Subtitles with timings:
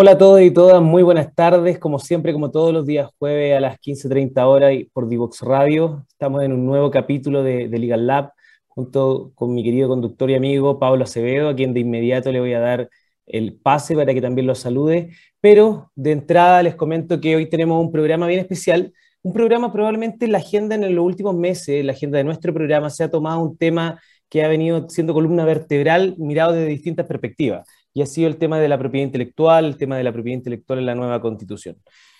[0.00, 1.80] Hola a todos y todas, muy buenas tardes.
[1.80, 6.06] Como siempre, como todos los días jueves a las 15.30 horas por Divox Radio.
[6.08, 8.30] Estamos en un nuevo capítulo de, Legal Lab
[8.68, 12.52] junto con mi querido conductor y amigo Pablo Acevedo, a quien de inmediato le voy
[12.54, 12.88] a dar
[13.26, 15.10] el pase para que también lo salude.
[15.40, 18.92] Pero de entrada les comento que hoy tenemos un programa bien especial.
[19.22, 23.02] Un programa probablemente la agenda en los últimos meses, la agenda de nuestro programa se
[23.02, 27.66] ha tomado un tema que ha venido siendo columna vertebral mirado desde distintas perspectivas
[27.98, 30.78] y ha sido el tema de la propiedad intelectual, el tema de la propiedad intelectual
[30.78, 31.76] en la nueva constitución.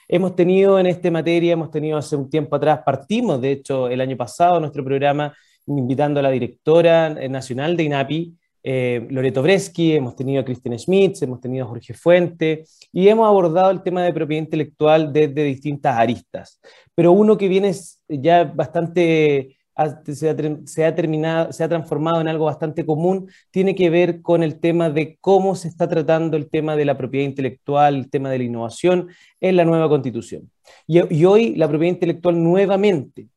[0.09, 4.01] Hemos tenido en esta materia, hemos tenido hace un tiempo atrás, partimos de hecho el
[4.01, 5.33] año pasado nuestro programa
[5.69, 11.23] invitando a la directora nacional de INAPI, eh, Loreto Breschi, hemos tenido a Christian Schmitz,
[11.23, 15.97] hemos tenido a Jorge Fuente y hemos abordado el tema de propiedad intelectual desde distintas
[15.97, 16.61] aristas.
[16.92, 17.73] Pero uno que viene
[18.09, 19.58] ya bastante
[20.12, 24.59] se ha, terminado, se ha transformado en algo bastante común, tiene que ver con el
[24.59, 28.39] tema de cómo se está tratando el tema de la propiedad intelectual, el tema de
[28.39, 29.09] la innovación
[29.41, 30.51] en la nueva constitución.
[30.87, 33.29] Y, hoy la propiedad intelectual nuevamente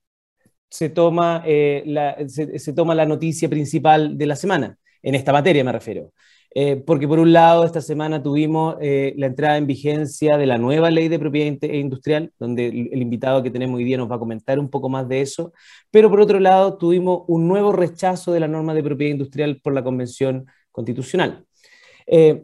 [0.69, 5.71] se toma, eh, se toma la noticia principal de la semana, en esta materia me
[5.71, 6.11] refiero.
[6.53, 10.57] Eh, porque por un lado, esta semana tuvimos eh, la entrada en vigencia de la
[10.57, 14.19] nueva ley de propiedad industrial, donde el, invitado que tenemos hoy día nos va a
[14.19, 15.53] comentar un poco más de eso,
[15.91, 19.73] pero por otro lado, tuvimos un nuevo rechazo de la norma de propiedad industrial por
[19.73, 21.45] la Convención Constitucional.
[22.07, 22.43] Eh,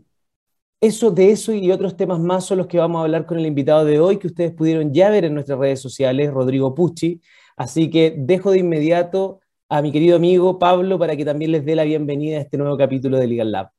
[0.79, 3.45] eso, de eso y otros temas más son los que vamos a hablar con el
[3.45, 7.21] invitado de hoy, que ustedes pudieron ya ver en nuestras redes sociales, Rodrigo Pucci.
[7.57, 11.75] Así que dejo de inmediato a mi querido amigo Pablo para que también les dé
[11.75, 13.76] la bienvenida a este nuevo capítulo de Legal Lab.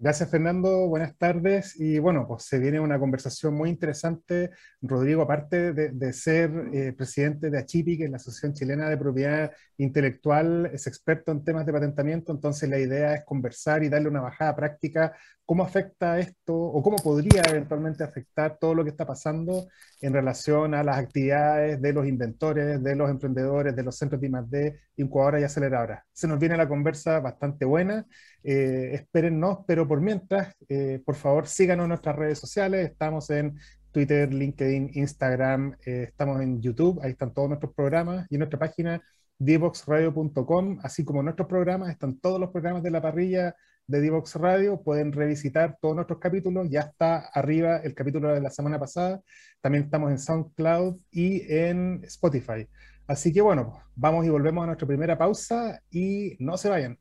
[0.00, 0.86] Gracias, Fernando.
[0.86, 1.74] Buenas tardes.
[1.78, 4.50] Y bueno, pues se viene una conversación muy interesante.
[4.80, 9.50] Rodrigo, aparte de, ser eh, presidente de ACHIPI, que es la Asociación Chilena de Propiedad
[9.76, 14.20] Intelectual, es experto en temas de patentamiento, entonces la idea es conversar y darle una
[14.20, 15.16] bajada práctica
[15.48, 19.66] ¿Cómo afecta esto o cómo podría eventualmente afectar todo lo que está pasando
[20.02, 24.26] en relación a las actividades de los inventores, de los emprendedores, de los centros de
[24.26, 26.04] I+.D., incubadoras y aceleradoras?
[26.12, 28.04] Se nos viene la conversa bastante buena,
[28.44, 33.58] eh, espérennos, pero por mientras, eh, por favor, síganos en nuestras redes sociales, estamos en
[33.90, 38.58] Twitter, LinkedIn, Instagram, eh, estamos en YouTube, ahí están todos nuestros programas y en nuestra
[38.58, 39.02] página
[39.38, 43.54] divoxradio.com, así como nuestros programas, están todos los programas de la parrilla
[43.86, 48.50] de Divox Radio, pueden revisitar todos nuestros capítulos, ya está arriba el capítulo de la
[48.50, 49.20] semana pasada,
[49.60, 52.68] también estamos en SoundCloud y en Spotify.
[53.06, 56.98] Así que bueno, vamos y volvemos a nuestra primera pausa y no se vayan.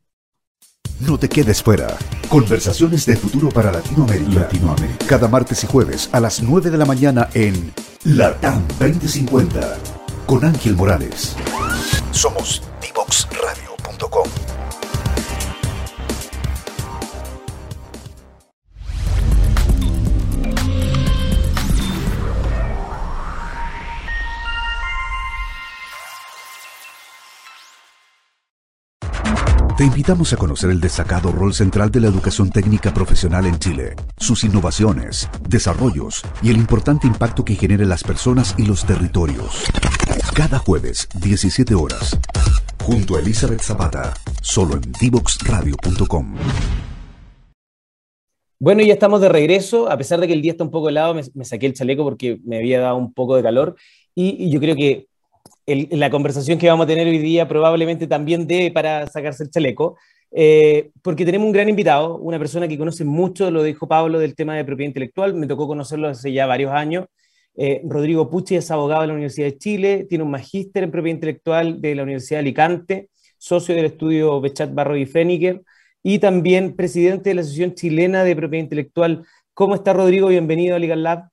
[0.99, 1.95] No te quedes fuera.
[2.27, 4.41] Conversaciones de futuro para Latinoamérica.
[4.41, 5.05] Latinoamérica.
[5.05, 7.71] Cada martes y jueves a las 9 de la mañana en
[8.03, 9.77] LATAM 2050
[10.25, 11.35] con Ángel Morales.
[12.11, 13.16] Somos divoxradio.com.
[29.77, 33.93] Te invitamos a conocer el destacado rol central de la educación técnica profesional en Chile,
[34.17, 39.65] sus innovaciones, desarrollos y el importante impacto que genera en las personas y los territorios.
[40.33, 42.17] Cada jueves, 17 horas,
[42.83, 46.33] junto a Elizabeth Zapata, solo en divoxradio.com.
[48.57, 49.91] Bueno, ya estamos de regreso.
[49.91, 52.39] A pesar de que el día está un poco helado, me, saqué el chaleco porque
[52.43, 53.75] me había dado un poco de calor.
[54.15, 55.05] y yo creo que
[55.67, 59.97] la conversación que vamos a tener hoy día probablemente también dé para sacarse el chaleco,
[60.31, 64.35] eh, porque tenemos un gran invitado, una persona que conoce mucho, lo dijo Pablo, del
[64.35, 67.05] tema de propiedad intelectual, me tocó conocerlo hace ya varios años.
[67.55, 71.15] Eh, Rodrigo Pucci es abogado de la Universidad de Chile, tiene un magíster en propiedad
[71.15, 75.63] intelectual de la Universidad de Alicante, socio del estudio Bechat Barro y Feniger,
[76.01, 79.25] y también presidente de la Asociación Chilena de Propiedad Intelectual.
[79.53, 80.27] ¿Cómo está Rodrigo?
[80.27, 81.29] Bienvenido a Legal Lab.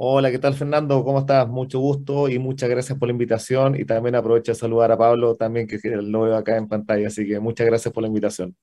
[0.00, 1.02] Hola, ¿qué tal Fernando?
[1.02, 1.48] ¿Cómo estás?
[1.48, 5.34] Mucho gusto y muchas gracias por la invitación y también aprovecho de saludar a Pablo
[5.34, 8.54] también que lo veo acá en pantalla, así que muchas gracias por la invitación.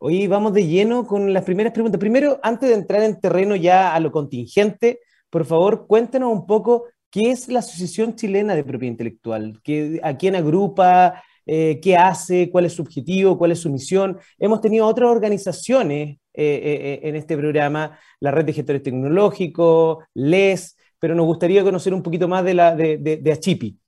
[0.00, 2.00] Hoy vamos de lleno con las primeras preguntas.
[2.00, 4.98] Primero, antes de entrar en terreno ya a lo contingente,
[5.30, 10.16] por favor, cuéntenos un poco qué es la Asociación Chilena de Propiedad Intelectual, ¿Qué, a
[10.16, 14.18] quién agrupa, eh, qué hace, cuál es su objetivo, cuál es su misión.
[14.36, 20.76] Hemos tenido otras organizaciones eh, eh, en este programa, la red de gestores tecnológicos, LES,
[20.98, 23.78] pero nos gustaría conocer un poquito más de, la, de, de, Achipi.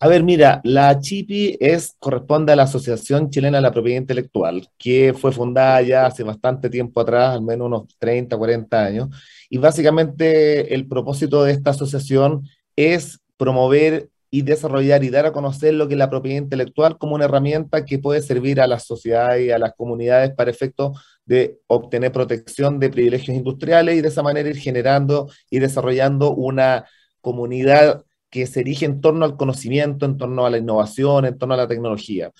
[0.00, 4.68] A ver, mira, la Achipi es, corresponde a la Asociación Chilena de la Propiedad Intelectual,
[4.78, 9.08] que fue fundada ya hace bastante tiempo atrás, al menos unos 30, 40 años,
[9.50, 12.44] y básicamente el propósito de esta asociación
[12.76, 17.14] es promover y desarrollar y dar a conocer lo que es la propiedad intelectual como
[17.14, 20.98] una herramienta que puede servir a la sociedad y a las comunidades para efectos
[21.28, 26.86] de obtener protección de privilegios industriales y de esa manera ir generando y desarrollando una
[27.20, 31.54] comunidad que se erige en torno al conocimiento, en torno a la innovación, en torno
[31.54, 32.32] a la tecnología.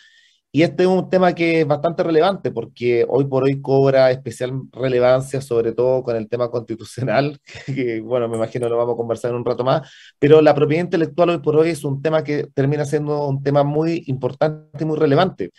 [0.51, 4.63] Y este es un tema que es bastante relevante porque hoy por hoy cobra especial
[4.73, 9.31] relevancia, sobre todo con el tema constitucional, que bueno, me imagino lo vamos a conversar
[9.31, 12.47] en un rato más, pero la propiedad intelectual hoy por hoy es un tema que
[12.55, 15.51] termina siendo un tema muy importante y muy relevante.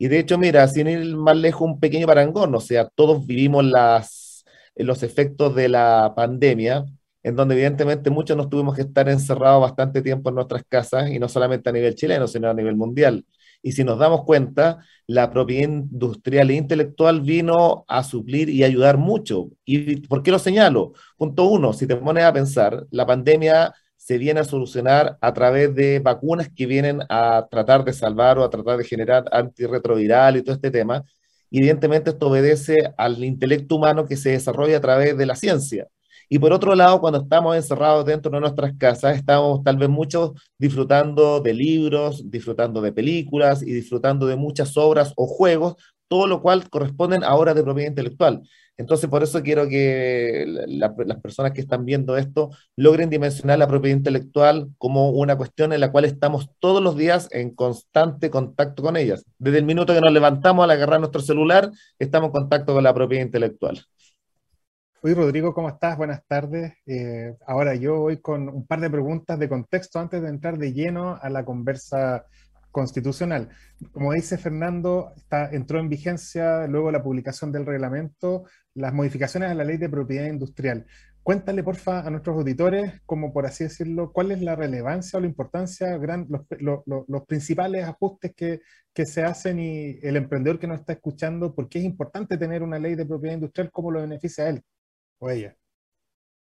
[0.00, 3.62] Y de hecho, mira, sin ir más lejos, un pequeño parangón, o sea, todos vivimos
[3.66, 6.86] las, los efectos de la pandemia,
[7.22, 11.18] en donde evidentemente muchos nos tuvimos que estar encerrados bastante tiempo en nuestras casas, y
[11.18, 13.26] no solamente a nivel chileno, sino a nivel mundial.
[13.62, 18.96] Y si nos damos cuenta, la propiedad industrial e intelectual vino a suplir y ayudar
[18.96, 19.50] mucho.
[19.66, 20.94] ¿Y por qué lo señalo?
[21.18, 23.74] Punto uno, si te pones a pensar, la pandemia
[24.10, 28.42] se viene a solucionar a través de vacunas que vienen a tratar de salvar o
[28.42, 31.04] a tratar de generar antirretroviral y todo este tema.
[31.48, 35.86] Y evidentemente esto obedece al intelecto humano que se desarrolla a través de la ciencia.
[36.28, 40.32] Y por otro lado, cuando estamos encerrados dentro de nuestras casas, estamos tal vez muchos
[40.58, 45.76] disfrutando de libros, disfrutando de películas y disfrutando de muchas obras o juegos,
[46.08, 48.42] todo lo cual corresponden a obras de propiedad intelectual.
[48.80, 53.98] Entonces, por eso quiero que las personas que están viendo esto logren dimensionar la propiedad
[53.98, 58.96] intelectual como una cuestión en la cual estamos todos los días en constante contacto con
[58.96, 59.26] ellas.
[59.38, 62.94] Desde el minuto que nos levantamos al agarrar nuestro celular, estamos en contacto con la
[62.94, 63.84] propiedad intelectual.
[65.02, 65.98] Oye, Rodrigo, ¿cómo estás?
[65.98, 66.72] Buenas tardes.
[66.86, 70.72] Eh, ahora yo voy con un par de preguntas de contexto antes de entrar de
[70.72, 72.24] lleno a la conversa
[72.70, 73.48] constitucional.
[73.92, 78.44] Como dice Fernando, está, entró en vigencia luego la publicación del reglamento
[78.74, 80.86] las modificaciones a la ley de propiedad industrial.
[81.22, 85.28] Cuéntale, porfa, a nuestros auditores, como por así decirlo, cuál es la relevancia o la
[85.28, 88.60] importancia, gran, los, los, principales ajustes que,
[88.94, 92.62] que, se hacen y el emprendedor que nos está escuchando, por qué es importante tener
[92.62, 94.62] una ley de propiedad industrial, cómo lo beneficia a él
[95.18, 95.54] o ella.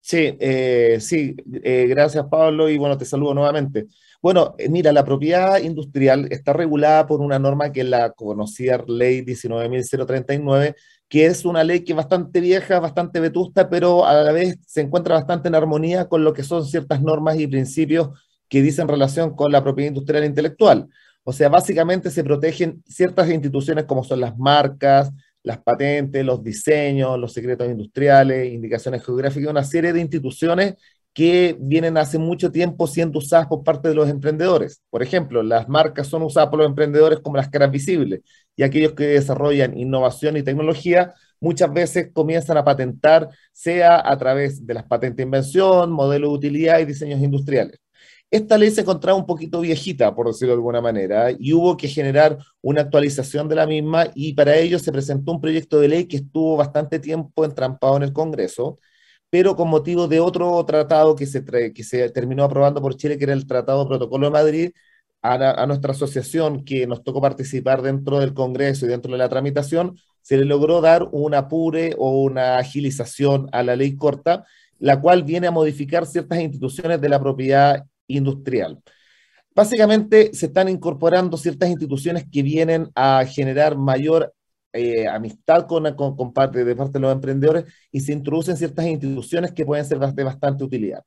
[0.01, 3.87] Sí, eh, sí, eh, gracias Pablo y bueno, te saludo nuevamente.
[4.23, 8.83] Bueno, eh, mira, la propiedad industrial está regulada por una norma que es la conocida
[8.87, 10.75] ley 19.039,
[11.09, 14.81] que es una ley que es bastante vieja, bastante vetusta, pero a la vez se
[14.81, 18.11] encuentra bastante en armonía con lo que son ciertas normas y principios
[18.49, 20.89] que dicen relación con la propiedad industrial e intelectual.
[21.23, 25.13] O sea, básicamente se protegen ciertas instituciones como son las marcas,
[25.49, 30.75] las patentes, los diseños, los secretos industriales, indicaciones geográficas, una serie de instituciones
[31.15, 34.83] que vienen hace mucho tiempo siendo usadas por parte de los emprendedores.
[34.91, 38.21] Por ejemplo, las marcas son usadas por los emprendedores como las caras visibles
[38.57, 44.67] y aquellos que desarrollan innovación y tecnología muchas veces comienzan a patentar, sea a través
[44.67, 47.79] de las patentes de invención, modelos de utilidad y diseños industriales.
[48.31, 51.89] Esta ley se encontraba un poquito viejita, por decirlo de alguna manera, y hubo que
[51.89, 56.05] generar una actualización de la misma y para ello se presentó un proyecto de ley
[56.07, 58.79] que estuvo bastante tiempo entrampado en el Congreso,
[59.31, 61.43] pero con motivo de otro tratado que se,
[61.73, 64.71] que se terminó aprobando por Chile, que era el Tratado Protocolo de Madrid,
[65.23, 69.29] a, a, nuestra asociación que nos tocó participar dentro del Congreso y dentro de la
[69.29, 74.45] tramitación, se le logró dar un apure o una agilización a la ley corta,
[74.79, 78.83] la cual viene a modificar ciertas instituciones de la propiedad industrial.
[79.55, 84.35] Básicamente se están incorporando ciertas instituciones que vienen a generar mayor
[84.73, 89.53] eh, amistad con, con, parte, de parte de los emprendedores y se introducen ciertas instituciones
[89.53, 91.03] que pueden ser de bastante utilidad.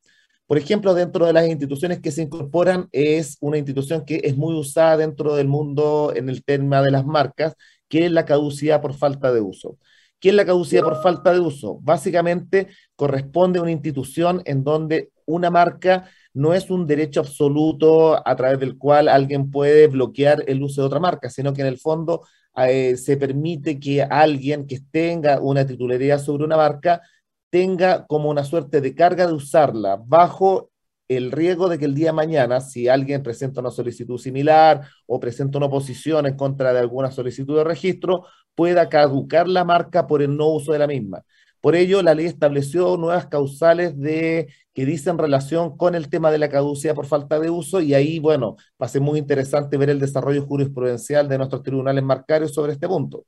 [0.47, 4.53] Por ejemplo, dentro de las instituciones que se incorporan es una institución que es muy
[4.55, 7.53] usada dentro del mundo en el tema de las marcas,
[7.87, 9.77] que es la caducidad por falta de uso.
[10.19, 11.79] ¿Qué es la caducidad por falta de uso?
[11.81, 12.67] Básicamente
[12.97, 18.59] corresponde a una institución en donde una marca no es un derecho absoluto a través
[18.59, 22.23] del cual alguien puede bloquear el uso de otra marca, sino que en el fondo
[22.55, 27.01] eh, se permite que alguien que tenga una titularidad sobre una marca
[27.49, 30.71] tenga como una suerte de carga de usarla bajo
[31.07, 35.19] el riesgo de que el día de mañana, si alguien presenta una solicitud similar o
[35.19, 40.21] presenta una oposición en contra de alguna solicitud de registro, pueda caducar la marca por
[40.21, 41.23] el no uso de la misma.
[41.61, 46.39] Por ello, la ley estableció nuevas causales de, que dicen relación con el tema de
[46.39, 49.91] la caducidad por falta de uso y ahí, bueno, va a ser muy interesante ver
[49.91, 53.25] el desarrollo jurisprudencial de nuestros tribunales marcarios sobre este punto.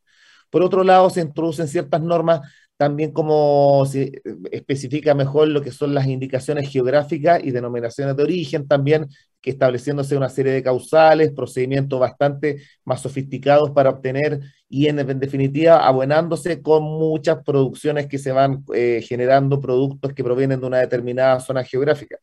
[0.49, 2.41] Por otro lado, se introducen ciertas normas
[2.77, 8.68] también como se especifica mejor lo que son las indicaciones geográficas y denominaciones de origen,
[8.68, 9.08] también
[9.42, 14.39] que estableciéndose una serie de causales, procedimientos bastante más sofisticados para obtener
[14.70, 20.62] y en, definitiva abuenándose con muchas producciones que se van eh, generando productos que provienen
[20.62, 22.18] de una determinada zona geográfica.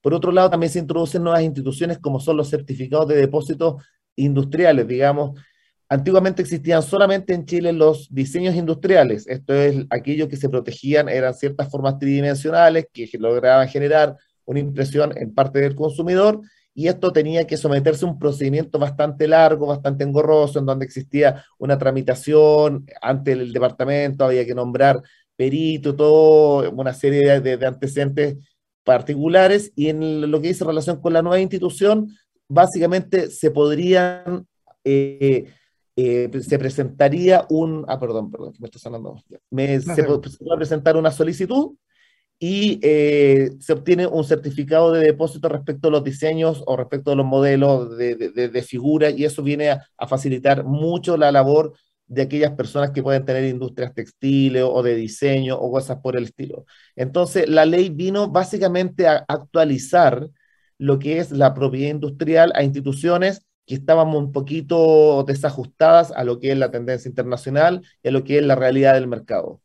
[0.00, 3.82] Por otro lado, también se introducen nuevas instituciones como son los certificados de depósitos
[4.14, 5.40] industriales, digamos,
[5.90, 11.32] Antiguamente existían solamente en Chile los diseños industriales, esto es, aquellos que se protegían eran
[11.32, 16.40] ciertas formas tridimensionales que lograban generar una impresión en parte del consumidor
[16.78, 21.42] y esto tenía que someterse a un procedimiento bastante largo, bastante engorroso, en donde existía
[21.58, 25.02] una tramitación ante el departamento, había que nombrar
[25.34, 28.36] perito, todo, una serie de, antecedentes
[28.84, 32.16] particulares, y en lo que dice relación con la nueva institución,
[32.46, 34.46] básicamente se podrían
[34.84, 35.52] eh,
[36.00, 41.10] eh, se presentaría un, ah, perdón, perdón, me está sonando, me, se, puede presentar una
[41.10, 41.74] solicitud
[42.38, 47.16] y eh, se obtiene un certificado de depósito respecto a los diseños o respecto a
[47.16, 51.72] los modelos de, de, de figura y eso viene a, a, facilitar mucho la labor
[52.06, 56.22] de aquellas personas que pueden tener industrias textiles o de diseño o cosas por el
[56.24, 56.64] estilo.
[56.94, 60.28] Entonces, la ley vino básicamente a actualizar
[60.78, 66.40] lo que es la propiedad industrial a instituciones que estábamos un poquito desajustadas a lo
[66.40, 69.60] que es la tendencia internacional y a lo que es la realidad del mercado.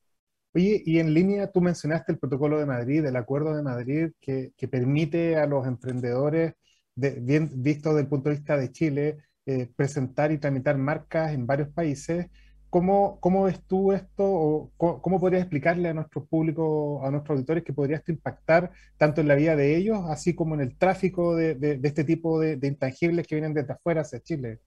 [0.53, 4.51] Oye, y en línea tú mencionaste el protocolo de Madrid, el acuerdo de Madrid, que,
[4.69, 6.53] permite a los emprendedores,
[6.95, 11.33] de, bien visto desde el punto de vista de Chile, eh, presentar y tramitar marcas
[11.33, 12.27] en varios países.
[12.73, 17.63] ¿Cómo, ¿Cómo, ves tú esto o cómo, podrías explicarle a nuestro público, a nuestros auditores,
[17.63, 21.35] que podría esto impactar tanto en la vida de ellos, así como en el tráfico
[21.35, 24.57] de, de, este tipo de, intangibles que vienen desde afuera hacia Chile?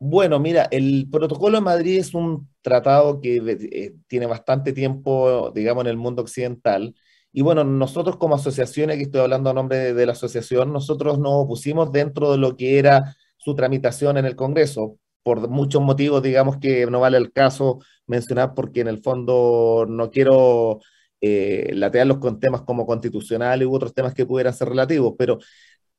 [0.00, 5.84] Bueno, mira, el Protocolo de Madrid es un tratado que eh, tiene bastante tiempo, digamos,
[5.84, 6.96] en el mundo occidental.
[7.32, 11.46] Y bueno, nosotros como asociación, aquí estoy hablando a nombre de, la asociación, nosotros nos
[11.46, 16.58] pusimos dentro de lo que era su tramitación en el Congreso por muchos motivos, digamos
[16.58, 20.80] que no vale el caso mencionar porque en el fondo no quiero
[21.20, 25.38] eh, latearlos con temas como constitucionales u otros temas que pudieran ser relativos, pero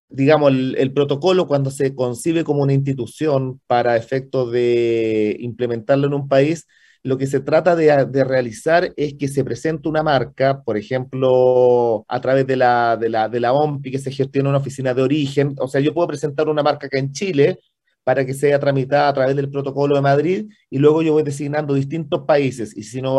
[0.09, 6.27] digamos, el, protocolo cuando se concibe como una institución para efectos de implementarlo en un
[6.27, 6.67] país,
[7.03, 12.05] lo que se trata de, de, realizar es que se presente una marca, por ejemplo,
[12.07, 15.01] a través de la, de, la, de la OMPI, que se gestiona una oficina de
[15.03, 15.55] origen.
[15.59, 17.59] O sea, yo puedo presentar una marca acá en Chile,
[18.03, 21.73] para que sea tramitada a través del protocolo de Madrid y luego yo voy designando
[21.73, 23.17] distintos países y si no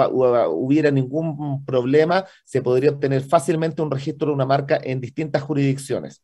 [0.50, 6.22] hubiera ningún problema, se podría obtener fácilmente un registro de una marca en distintas jurisdicciones.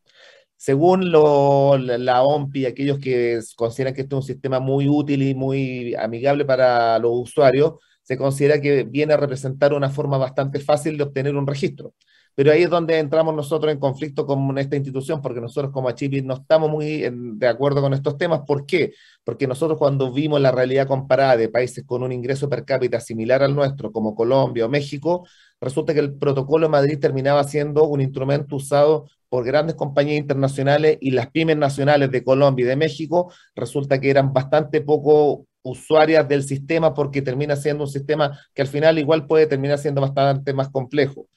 [0.56, 5.94] Según la OMPI, aquellos que consideran que este es un sistema muy útil y muy
[5.94, 11.04] amigable para los usuarios, se considera que viene a representar una forma bastante fácil de
[11.04, 11.92] obtener un registro.
[12.36, 16.20] Pero ahí es donde entramos nosotros en conflicto con esta institución, porque nosotros como Achipi
[16.20, 18.42] no estamos muy de acuerdo con estos temas.
[18.46, 18.92] ¿Por qué?
[19.24, 23.42] Porque nosotros cuando vimos la realidad comparada de países con un ingreso per cápita similar
[23.42, 25.26] al nuestro, como Colombia o México,
[25.62, 30.98] resulta que el protocolo de Madrid terminaba siendo un instrumento usado por grandes compañías internacionales
[31.00, 36.28] y las pymes nacionales de Colombia y de México resulta que eran bastante poco usuarias
[36.28, 40.52] del sistema porque termina siendo un sistema que al final igual puede terminar siendo bastante
[40.52, 41.28] más complejo.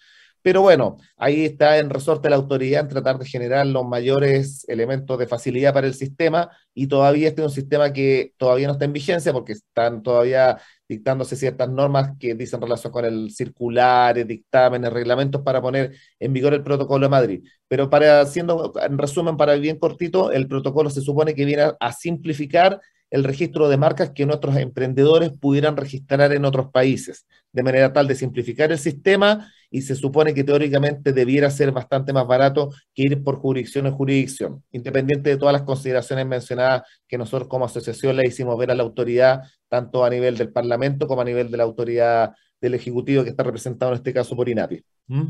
[0.42, 5.18] Pero bueno, ahí está en resorte la autoridad en tratar de generar los mayores elementos
[5.20, 8.86] de facilidad para el sistema y todavía este es un sistema que todavía no está
[8.86, 14.92] en vigencia porque están todavía dictándose ciertas normas que dicen relación con el circular, dictámenes,
[14.92, 17.44] reglamentos para poner en vigor el protocolo de Madrid.
[17.68, 21.94] Pero para haciendo, en resumen, para bien cortito, el protocolo se supone que viene a
[21.94, 22.82] simplificar
[23.12, 28.08] el registro de marcas que nuestros emprendedores pudieran registrar en otros países, de manera tal
[28.08, 33.04] de simplificar el sistema y se supone que teóricamente debiera ser bastante más barato que
[33.04, 38.16] ir por jurisdicción en jurisdicción, independiente de todas las consideraciones mencionadas que nosotros como asociación
[38.16, 41.58] le hicimos ver a la autoridad, tanto a nivel del Parlamento como a nivel de
[41.58, 44.84] la autoridad del Ejecutivo que está representado en este caso por INAPI.
[45.08, 45.28] ¿Mm?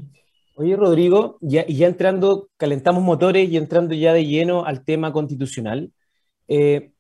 [0.55, 5.91] Oye, Rodrigo, ya, ya entrando, calentamos motores y entrando ya de lleno al tema constitucional.
[6.48, 6.91] Eh,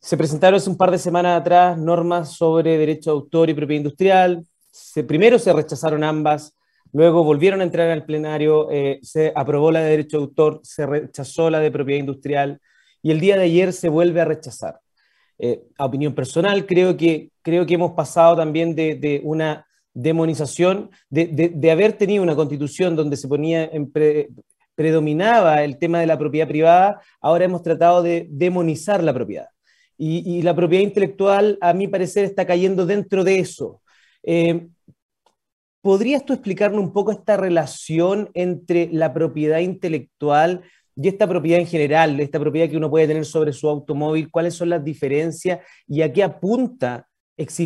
[0.00, 3.80] se presentaron hace un par de semanas atrás normas sobre derecho de autor y propiedad
[3.80, 4.46] industrial.
[5.08, 6.54] Primero se rechazaron ambas,
[6.92, 10.86] luego volvieron a entrar al plenario, eh, se aprobó la de derecho de autor, se
[10.86, 12.60] rechazó la de propiedad industrial
[13.02, 14.80] y el día de ayer se vuelve a rechazar.
[15.38, 21.70] Eh, a opinión personal, creo que, creo que hemos pasado también de, una demonización, de,
[21.70, 24.30] haber tenido una constitución donde se ponía en pre,
[24.74, 29.48] predominaba el tema de la propiedad privada, ahora hemos tratado de demonizar la propiedad
[29.98, 33.82] y, la propiedad intelectual, a mi parecer, está cayendo dentro de eso.
[34.22, 34.68] Eh,
[35.88, 40.60] ¿Podrías tú explicarnos un poco esta relación entre la propiedad intelectual
[40.94, 44.30] y esta propiedad en general, esta propiedad que uno puede tener sobre su automóvil?
[44.30, 47.08] ¿Cuáles son las diferencias y a qué apunta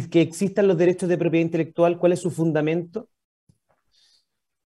[0.09, 1.99] que existan los derechos de propiedad intelectual?
[1.99, 3.09] ¿Cuál es su fundamento?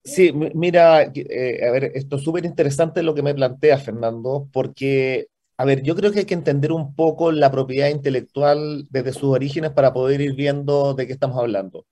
[0.04, 5.26] Sí, mira, eh, a ver, esto es súper interesante lo que me plantea Fernando, porque
[5.57, 9.25] A ver, yo creo que hay que entender un poco la propiedad intelectual desde sus
[9.25, 11.85] orígenes para poder ir viendo de qué estamos hablando.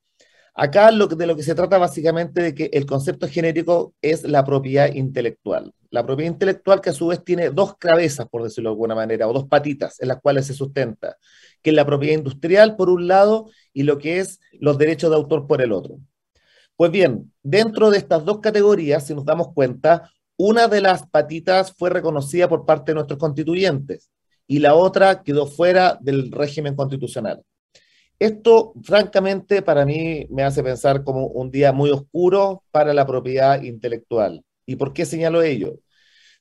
[0.60, 4.44] Acá lo, de lo que se trata básicamente de que el concepto genérico es la
[4.44, 5.72] propiedad intelectual.
[5.88, 9.28] La propiedad intelectual que a su vez tiene dos cabezas, por decirlo de alguna manera,
[9.28, 11.16] o dos patitas en las cuales se sustenta,
[11.62, 15.46] que la propiedad industrial por un lado y lo que es los derechos de autor
[15.46, 16.00] por el otro.
[16.74, 21.72] Pues bien, dentro de estas dos categorías, si nos damos cuenta, una de las patitas
[21.72, 24.10] fue reconocida por parte de nuestros constituyentes
[24.48, 27.44] y la otra quedó fuera del régimen constitucional.
[28.18, 33.62] Esto, francamente, para mí me hace pensar como un día muy oscuro para la propiedad
[33.62, 34.44] intelectual.
[34.66, 35.78] ¿Y por qué señalo ello?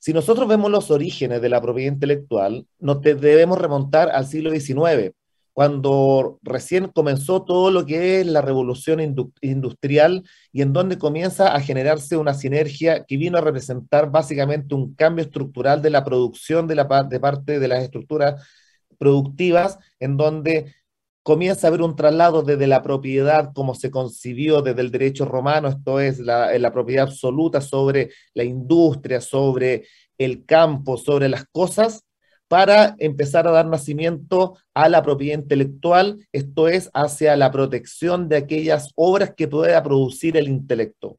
[0.00, 5.12] Si nosotros vemos los orígenes de la propiedad intelectual, nos debemos remontar al siglo XIX,
[5.52, 9.00] cuando recién comenzó todo lo que es la revolución
[9.40, 14.94] industrial y en donde comienza a generarse una sinergia que vino a representar básicamente un
[14.94, 18.46] cambio estructural de la producción de, la, de parte de las estructuras
[18.98, 20.74] productivas, en donde
[21.28, 25.68] comienza a haber un traslado desde la propiedad como se concibió desde el derecho romano,
[25.68, 29.84] esto es la, la propiedad absoluta sobre la industria, sobre
[30.16, 32.02] el campo, sobre las cosas,
[32.48, 38.38] para empezar a dar nacimiento a la propiedad intelectual, esto es, hacia la protección de
[38.38, 41.18] aquellas obras que pueda producir el intelecto.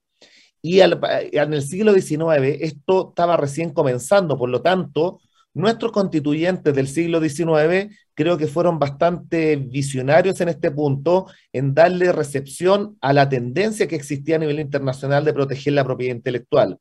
[0.60, 5.20] Y en el siglo XIX esto estaba recién comenzando, por lo tanto,
[5.53, 12.12] Nuestros constituyentes del siglo XIX creo que fueron bastante visionarios en este punto en darle
[12.12, 16.77] recepción a la tendencia que existía a nivel internacional de proteger la propiedad intelectual.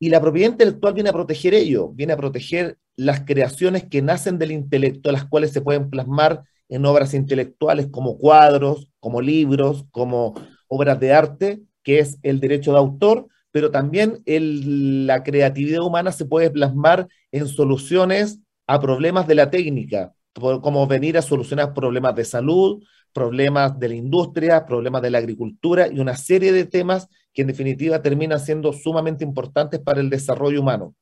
[0.00, 4.38] Y la propiedad intelectual viene a proteger ello, viene a proteger las creaciones que nacen
[4.38, 10.34] del intelecto, las cuales se pueden plasmar en obras intelectuales como cuadros, como libros, como
[10.66, 16.24] obras de arte, que es el derecho de autor, pero también la creatividad humana se
[16.24, 22.24] puede plasmar en soluciones a problemas de la técnica, como venir a solucionar problemas de
[22.24, 22.82] salud,
[23.12, 27.48] problemas de la industria, problemas de la agricultura y una serie de temas que en
[27.48, 30.94] definitiva terminan siendo sumamente importantes para el desarrollo humano.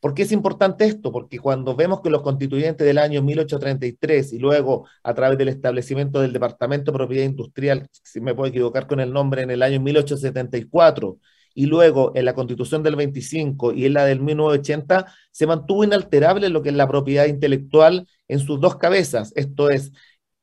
[0.00, 1.12] ¿Por qué es importante esto?
[1.12, 6.20] Porque cuando vemos que los constituyentes del año 1833 y luego a través del establecimiento
[6.20, 9.78] del Departamento de Propiedad Industrial, si me puedo equivocar con el nombre, en el año
[9.80, 11.18] 1874,
[11.54, 16.48] y luego en la constitución del 25 y en la del 1980 se mantuvo inalterable
[16.48, 19.92] lo que es la propiedad intelectual en sus dos cabezas, esto es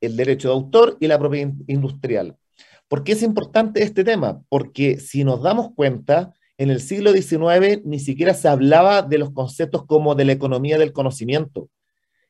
[0.01, 2.37] el derecho de autor y la propiedad industrial.
[2.87, 4.41] ¿Por qué es importante este tema?
[4.49, 9.31] Porque si nos damos cuenta, en el siglo XIX ni siquiera se hablaba de los
[9.31, 11.69] conceptos como de la economía del conocimiento.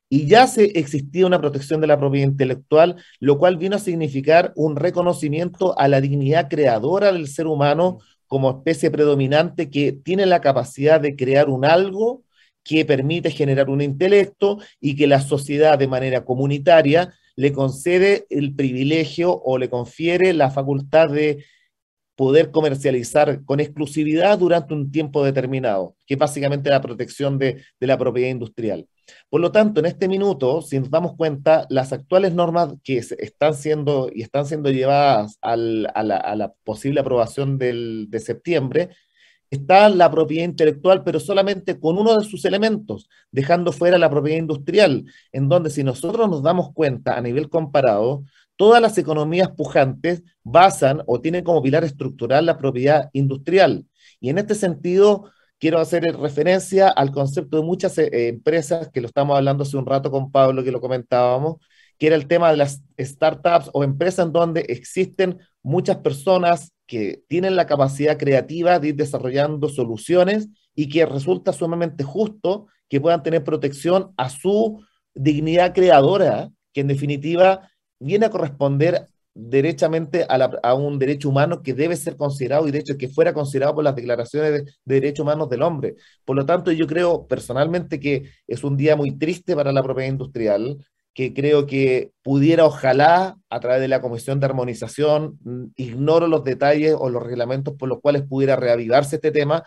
[0.10, 4.54] Y ya se existía una protección de la propiedad intelectual, lo cual vino a significar
[4.56, 10.42] un reconocimiento a la dignidad creadora del ser humano como especie predominante que tiene la
[10.42, 12.24] capacidad de crear un algo
[12.64, 18.54] que permite generar un intelecto y que la sociedad de manera comunitaria le concede el
[18.56, 21.46] privilegio o le confiere la facultad de
[22.16, 27.88] poder comercializar con exclusividad durante un tiempo determinado, que es básicamente la protección de, de
[27.88, 28.88] la propiedad industrial.
[29.30, 33.54] Por lo tanto, en este minuto, si nos damos cuenta, las actuales normas que están
[33.54, 38.90] siendo y están siendo llevadas a, la, posible aprobación de septiembre,
[39.50, 44.40] está la propiedad intelectual, pero solamente con uno de sus elementos, dejando fuera la propiedad
[44.40, 48.24] industrial, en donde si nosotros nos damos cuenta a nivel comparado,
[48.56, 53.86] todas las economías pujantes basan o tienen como pilar estructural la propiedad industrial.
[54.20, 59.08] Y en este sentido, quiero hacer referencia al concepto de muchas eh, empresas, que lo
[59.08, 61.58] estamos hablando hace un rato con Pablo, que lo comentábamos,
[61.98, 67.24] que era el tema de las startups o empresas en donde existen muchas personas que
[67.28, 73.24] tienen la capacidad creativa de ir desarrollando soluciones y que resulta sumamente justo que puedan
[73.24, 79.08] tener protección a su dignidad creadora, que en definitiva viene a corresponder
[79.40, 83.76] derechamente a, un derecho humano que debe ser considerado y de hecho que fuera considerado
[83.76, 85.96] por las declaraciones de, derechos humanos del hombre.
[86.26, 90.10] Por lo tanto, yo creo personalmente que es un día muy triste para la propiedad
[90.10, 90.78] industrial,
[91.14, 96.44] que creo que pudiera, ojalá, a través de la Comisión de Armonización, mm, ignoro los
[96.44, 99.64] detalles o los reglamentos por los cuales pudiera reavivarse este tema,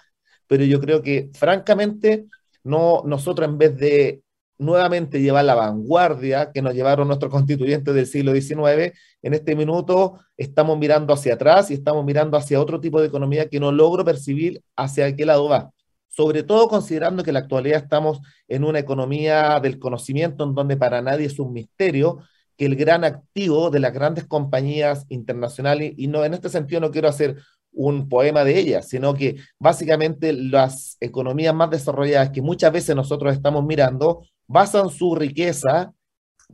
[0.48, 2.26] pero yo creo que, francamente,
[2.64, 4.22] no, nosotros en vez de
[4.60, 8.92] nuevamente llevar la vanguardia que nos llevaron nuestros constituyentes del siglo XIX,
[9.22, 13.48] en este minuto estamos mirando hacia atrás y estamos mirando hacia otro tipo de economía
[13.48, 15.70] que no logro percibir hacia qué lado va.
[16.08, 20.76] Sobre todo considerando que en la actualidad estamos en una economía del conocimiento en donde
[20.76, 22.18] para nadie es un misterio
[22.58, 26.90] que el gran activo de las grandes compañías internacionales, y no en este sentido no
[26.90, 27.36] quiero hacer
[27.72, 33.32] un poema de ella, sino que básicamente las economías más desarrolladas que muchas veces nosotros
[33.32, 35.92] estamos mirando basan su riqueza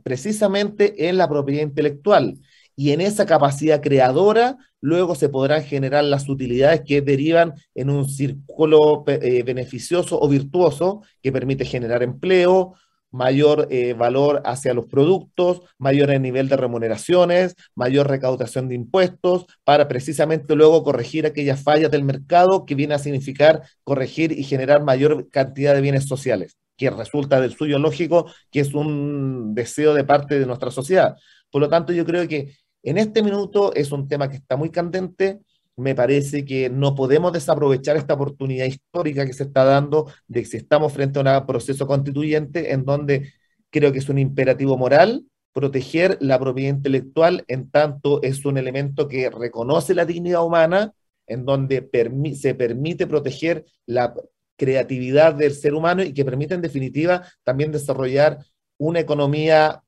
[0.03, 2.37] precisamente en la propiedad intelectual
[2.75, 8.07] y en esa capacidad creadora luego se podrán generar las utilidades que derivan en un
[8.07, 12.75] círculo eh, beneficioso o virtuoso que permite generar empleo,
[13.17, 19.87] mayor eh, valor hacia los productos, mayor nivel de remuneraciones, mayor recaudación de impuestos, para
[19.87, 25.29] precisamente luego corregir aquellas fallas del mercado que viene a significar corregir y generar mayor
[25.31, 30.39] cantidad de bienes sociales, que resulta del suyo lógico, que es un deseo de parte
[30.39, 31.15] de nuestra sociedad.
[31.49, 34.69] Por lo tanto, yo creo que en este minuto es un tema que está muy
[34.69, 35.39] candente,
[35.77, 40.47] me parece que no podemos desaprovechar esta oportunidad histórica que se está dando de que
[40.47, 43.31] si estamos frente a un proceso constituyente en donde
[43.69, 49.07] creo que es un imperativo moral proteger la propiedad intelectual en tanto es un elemento
[49.07, 50.93] que reconoce la dignidad humana,
[51.25, 51.89] en donde
[52.35, 54.13] se permite proteger la
[54.55, 58.39] creatividad del ser humano y que permite en definitiva también desarrollar
[58.77, 59.83] una economía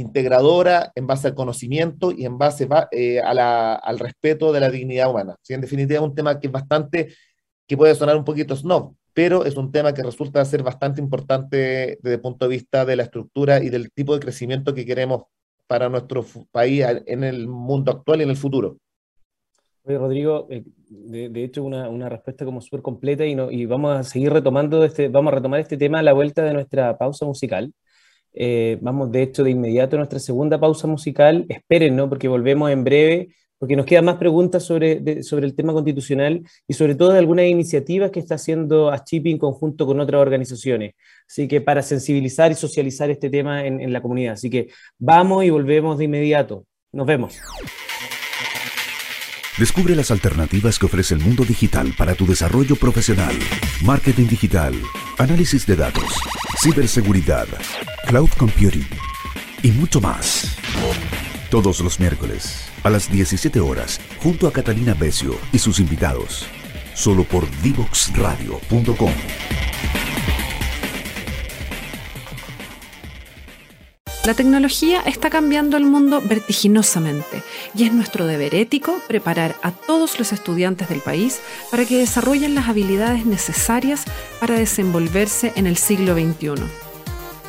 [0.00, 5.36] integradora en base al conocimiento y en base eh, al respeto de la dignidad humana.
[5.42, 5.54] ¿sí?
[5.54, 7.14] En definitiva, es un tema que es bastante,
[7.66, 11.98] que puede sonar un poquito snob, pero es un tema que resulta ser bastante importante
[12.02, 15.24] desde el punto de vista de la estructura y del tipo de crecimiento que queremos
[15.66, 18.76] para nuestro país en el mundo actual y en el futuro.
[19.84, 23.96] Oye, Rodrigo, eh, de, hecho una, una, respuesta como súper completa y, no, y vamos
[23.96, 27.24] a seguir retomando este, vamos a retomar este tema a la vuelta de nuestra pausa
[27.24, 27.72] musical.
[28.32, 31.46] Eh, vamos de hecho de inmediato a nuestra segunda pausa musical.
[31.48, 32.08] Esperen, ¿no?
[32.08, 36.74] Porque volvemos en breve, porque nos quedan más preguntas sobre, sobre el tema constitucional y
[36.74, 40.94] sobre todo de algunas iniciativas que está haciendo Achipi en conjunto con otras organizaciones.
[41.28, 44.34] Así que para sensibilizar y socializar este tema en, en la comunidad.
[44.34, 46.64] Así que vamos y volvemos de inmediato.
[46.92, 47.38] Nos vemos.
[49.60, 53.34] Descubre las alternativas que ofrece el mundo digital para tu desarrollo profesional.
[53.84, 54.72] Marketing digital,
[55.18, 56.18] análisis de datos,
[56.62, 57.46] ciberseguridad,
[58.10, 58.88] cloud computing
[59.62, 60.56] y mucho más.
[61.48, 66.44] Todos los miércoles a las 17 horas junto a Catalina Becio y sus invitados.
[66.92, 69.12] Solo por divoxradio.com.
[74.24, 77.44] La tecnología está cambiando el mundo vertiginosamente
[77.76, 82.56] y es nuestro deber ético preparar a todos los estudiantes del país para que desarrollen
[82.56, 84.02] las habilidades necesarias
[84.40, 86.89] para desenvolverse en el siglo XXI.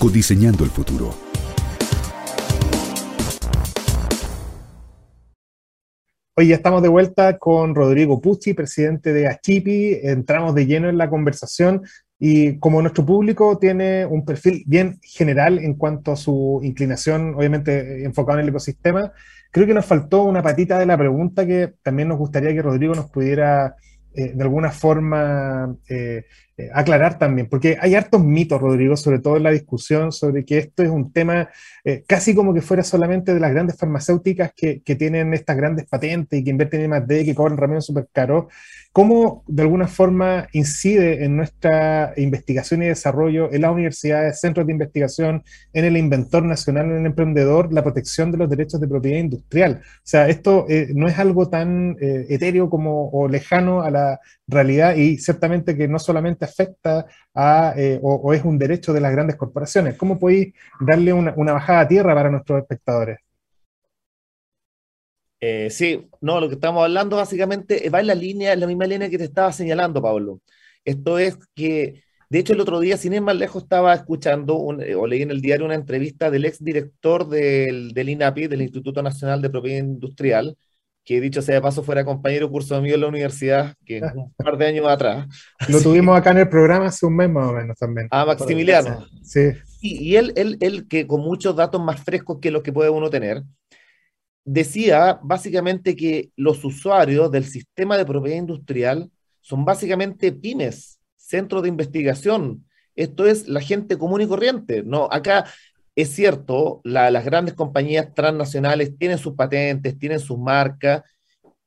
[0.00, 1.10] Codiseñando el futuro.
[6.34, 9.98] Hoy ya estamos de vuelta con Rodrigo Pucci, presidente de Achipi.
[10.02, 11.82] Entramos de lleno en la conversación
[12.18, 18.02] y como nuestro público tiene un perfil bien general en cuanto a su inclinación, obviamente
[18.02, 19.12] enfocado en el ecosistema,
[19.50, 22.94] creo que nos faltó una patita de la pregunta que también nos gustaría que Rodrigo
[22.94, 23.76] nos pudiera
[24.12, 26.24] eh, de alguna forma eh, eh,
[26.72, 30.82] aclarar también, porque hay hartos mitos, Rodrigo, sobre todo en la discusión sobre que esto
[30.82, 31.48] es un tema
[32.06, 36.44] casi como que fuera solamente de las grandes farmacéuticas que, tienen estas grandes patentes y
[36.44, 38.46] que invierten en de que cobran remedios súper caros.
[38.92, 44.72] ¿Cómo de alguna forma incide en nuestra investigación y desarrollo, en las universidades, centros de
[44.72, 49.20] investigación, en el inventor nacional, en el emprendedor, la protección de los derechos de propiedad
[49.20, 49.82] industrial?
[49.84, 54.20] O sea, esto eh, no es algo tan eh, etéreo como o lejano a la
[54.48, 59.12] realidad y ciertamente que no solamente afecta a, eh, o, es un derecho de las
[59.12, 59.96] grandes corporaciones.
[59.96, 63.18] ¿Cómo podéis darle una, bajada a tierra para nuestros espectadores?
[65.40, 68.86] Eh, sí, no, lo que estamos hablando básicamente va en la línea, en la misma
[68.86, 70.40] línea que te estaba señalando, Pablo.
[70.84, 74.94] Esto es que, de hecho, el otro día, sin ir más lejos, estaba escuchando eh,
[74.94, 79.02] o leí en el diario una entrevista del ex director del, del INAPI, del Instituto
[79.02, 80.56] Nacional de Propiedad Industrial,
[81.10, 84.56] que dicho sea de paso fuera compañero curso mío en la universidad, que un par
[84.56, 85.26] de años atrás.
[85.68, 88.06] Lo tuvimos acá en el programa hace un mes más o menos también.
[88.12, 89.04] Ah, Maximiliano.
[89.24, 89.50] Sí.
[89.80, 92.90] Y, y él, él, él, que con muchos datos más frescos que los que puede
[92.90, 93.42] uno tener,
[94.44, 101.70] decía básicamente que los usuarios del sistema de propiedad industrial son básicamente pymes, centros de
[101.70, 102.64] investigación.
[102.94, 104.84] Esto es la gente común y corriente.
[104.84, 105.44] No, acá
[106.00, 111.02] es cierto, las grandes compañías transnacionales tienen sus patentes, tienen sus marcas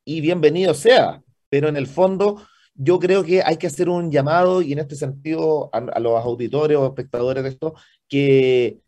[0.04, 2.42] y bienvenido sea, pero en el fondo
[2.74, 6.24] yo creo que hay que hacer un llamado y en este sentido a, a los
[6.24, 7.74] auditores o espectadores de esto
[8.08, 8.78] que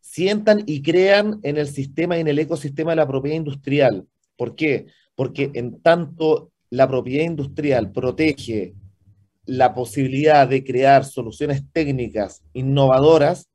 [0.00, 4.06] sientan y crean en el sistema y en el ecosistema de la propiedad industrial.
[4.36, 4.86] ¿Por qué?
[5.14, 8.74] Porque en tanto la propiedad industrial protege
[9.46, 13.48] la posibilidad de crear soluciones técnicas innovadoras,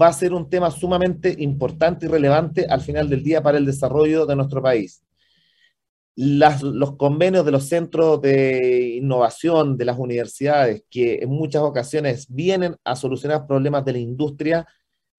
[0.00, 3.66] va a ser un tema sumamente importante y relevante al final del día para el
[3.66, 5.02] desarrollo de nuestro país.
[6.16, 12.76] los convenios de los centros de innovación de las universidades, que en muchas ocasiones vienen
[12.84, 14.66] a solucionar problemas de la industria,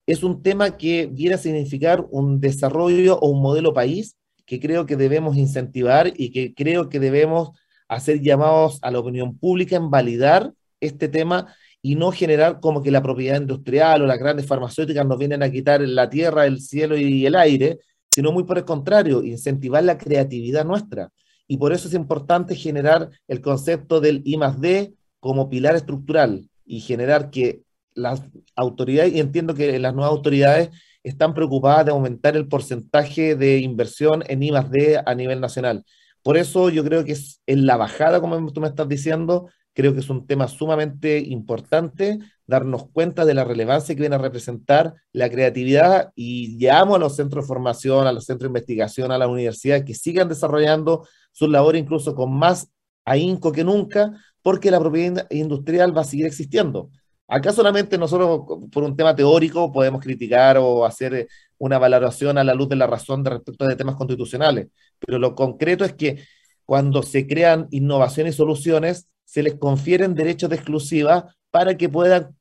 [0.06, 4.86] es un tema que viene a significar un desarrollo o un modelo país que creo
[4.86, 7.50] que debemos incentivar y que creo que debemos
[7.88, 11.54] hacer llamados a la opinión pública en validar este tema
[11.88, 15.52] y no generar como que la propiedad industrial o las grandes farmacéuticas nos vienen a
[15.52, 17.78] quitar la tierra, el cielo y el aire,
[18.10, 21.10] sino muy por el contrario, incentivar la creatividad nuestra.
[21.46, 26.48] Y por eso es importante generar el concepto del I más D como pilar estructural
[26.64, 27.62] y generar que
[27.94, 28.20] las
[28.56, 30.70] autoridades, y entiendo que las nuevas autoridades
[31.04, 35.84] están preocupadas de aumentar el porcentaje de inversión en I D a nivel nacional.
[36.24, 39.92] Por eso yo creo que es en la bajada, como tú me estás diciendo, creo
[39.92, 44.94] que es un tema sumamente importante darnos cuenta de la relevancia que viene a representar
[45.12, 49.18] la creatividad y llamo a los centros de formación, a los centros de investigación, a
[49.18, 52.70] las universidades que sigan desarrollando su labor incluso con más
[53.04, 56.88] ahínco que nunca, porque la propiedad industrial va a seguir existiendo.
[57.28, 62.44] Acá solamente nosotros, por un tema teórico, podemos criticar o hacer eh, una valoración a
[62.44, 66.24] la luz de la razón de respecto de temas constitucionales, pero lo concreto es que
[66.66, 72.36] cuando se crean innovaciones y soluciones, se les confieren derechos de exclusiva para que puedan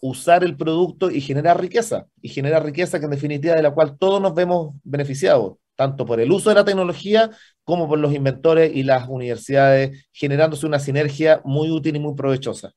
[0.00, 3.96] usar el producto y generar riqueza, y generar riqueza que en definitiva de la cual
[3.98, 7.30] todos nos vemos beneficiados, tanto por el uso de la tecnología
[7.64, 12.72] como por los inventores y las universidades, generándose una sinergia muy útil y muy provechosa.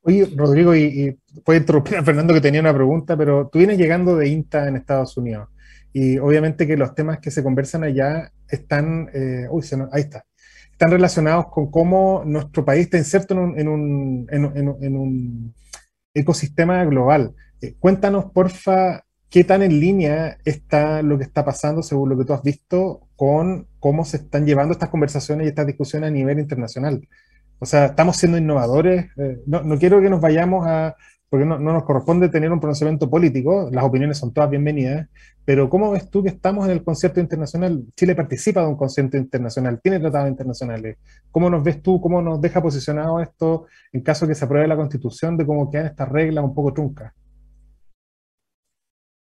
[0.00, 3.78] Oye, Rodrigo, y, y puede interrumpir a Fernando que tenía una pregunta, pero tú vienes
[3.78, 5.48] llegando de INTA en Estados Unidos
[5.92, 10.24] y obviamente que los temas que se conversan allá están, eh, uy, ahí está,
[10.70, 15.54] están relacionados con cómo nuestro país está inserto en un, en un,
[16.14, 17.34] ecosistema global.
[17.60, 22.24] Eh, cuéntanos, porfa, qué tan en línea está lo que está pasando, según lo que
[22.26, 26.38] tú has visto, con cómo se están llevando estas conversaciones y estas discusiones a nivel
[26.38, 27.08] internacional.
[27.58, 29.06] O sea, estamos siendo innovadores.
[29.16, 30.96] Eh, no, no, quiero que nos vayamos a,
[31.32, 35.08] porque no, no, nos corresponde tener un pronunciamiento político, las opiniones son todas bienvenidas,
[35.46, 37.86] pero ¿cómo ves tú que estamos en el concierto internacional?
[37.96, 40.98] Chile participa de un concierto internacional, tiene tratados internacionales.
[41.30, 42.02] ¿Cómo nos ves tú?
[42.02, 43.64] ¿Cómo nos deja posicionado esto
[43.94, 46.74] en caso de que se apruebe la constitución de cómo quedan estas reglas un poco
[46.74, 47.14] truncas?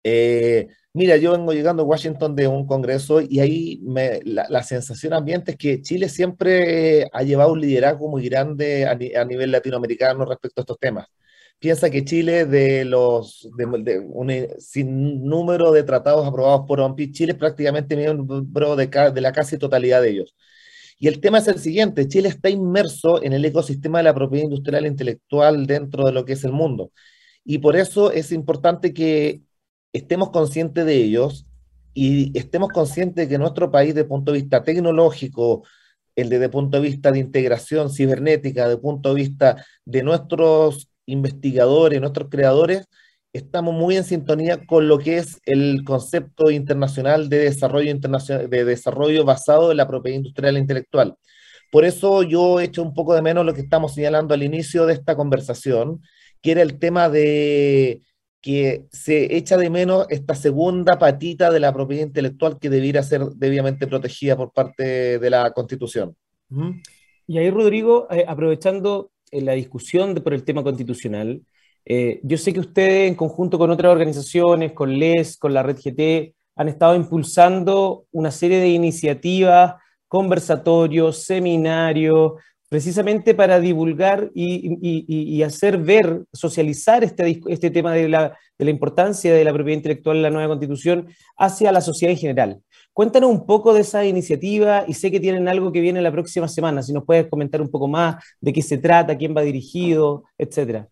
[0.05, 3.81] Eh, Mira, yo vengo llegando a Washington de un congreso y ahí
[4.25, 9.51] la, sensación ambiente es que Chile siempre ha llevado un liderazgo muy grande a, nivel
[9.51, 11.09] latinoamericano respecto a estos temas.
[11.59, 17.33] Piensa que Chile, de los de, un sin número de tratados aprobados por OMPI, Chile
[17.33, 20.35] es prácticamente miembro de, de la casi totalidad de ellos.
[20.99, 24.45] Y el tema es el siguiente, Chile está inmerso en el ecosistema de la propiedad
[24.45, 26.93] industrial e intelectual dentro de lo que es el mundo.
[27.45, 29.43] Y por eso es importante que
[29.93, 31.47] estemos conscientes de ellos
[31.95, 35.65] y estemos conscientes de que nuestro país, desde el punto de vista tecnológico,
[36.17, 40.03] el desde el punto de vista de integración cibernética, desde el punto de vista de
[40.03, 42.87] nuestros investigadores, nuestros creadores,
[43.33, 48.65] estamos muy en sintonía con lo que es el concepto internacional de desarrollo, internacional, de
[48.65, 51.17] desarrollo basado en la propiedad industrial e intelectual.
[51.71, 54.87] Por eso yo he hecho un poco de menos lo que estamos señalando al inicio
[54.87, 56.01] de esta conversación,
[56.41, 58.03] que era el tema de
[58.41, 63.23] que se echa de menos esta segunda patita de la propiedad intelectual que debiera ser
[63.37, 66.15] debidamente protegida por parte de la Constitución.
[67.27, 71.43] Y ahí, Rodrigo, eh, aprovechando eh, la discusión por el tema constitucional,
[71.85, 75.79] eh, yo sé que ustedes, en conjunto con otras organizaciones, con LES, con la Red
[75.85, 79.75] GT, han estado impulsando una serie de iniciativas,
[80.09, 82.33] conversatorios, seminarios,
[82.69, 89.33] precisamente para divulgar y, hacer ver, socializar este, este tema de la, de la, importancia
[89.33, 92.61] de la propiedad intelectual en la nueva constitución hacia la sociedad en general.
[92.93, 96.49] Cuéntanos un poco de esa iniciativa y sé que tienen algo que viene la próxima
[96.49, 100.25] semana, si nos puedes comentar un poco más de qué se trata, quién va dirigido,
[100.39, 100.89] etcétera.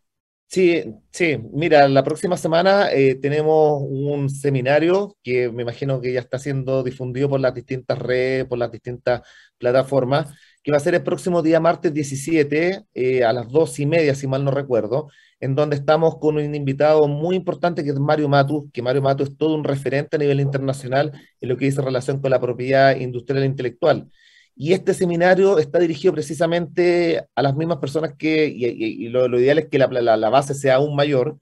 [0.52, 6.20] Sí, sí, mira, la próxima semana eh, tenemos un seminario que me imagino que ya
[6.20, 9.22] está siendo difundido por las distintas redes, por las distintas
[9.56, 13.86] plataformas, que va a ser el próximo día martes 17 eh, a las dos y
[13.86, 15.08] media, si mal no recuerdo,
[15.40, 19.30] en donde estamos con un invitado muy importante que es Mario Matus, que Mario Matus
[19.30, 22.96] es todo un referente a nivel internacional en lo que dice relación con la propiedad
[22.96, 24.08] industrial e intelectual.
[24.54, 29.68] Y este seminario está dirigido precisamente a las mismas personas que, y, lo, ideal es
[29.68, 31.38] que la, la, base sea aún mayor,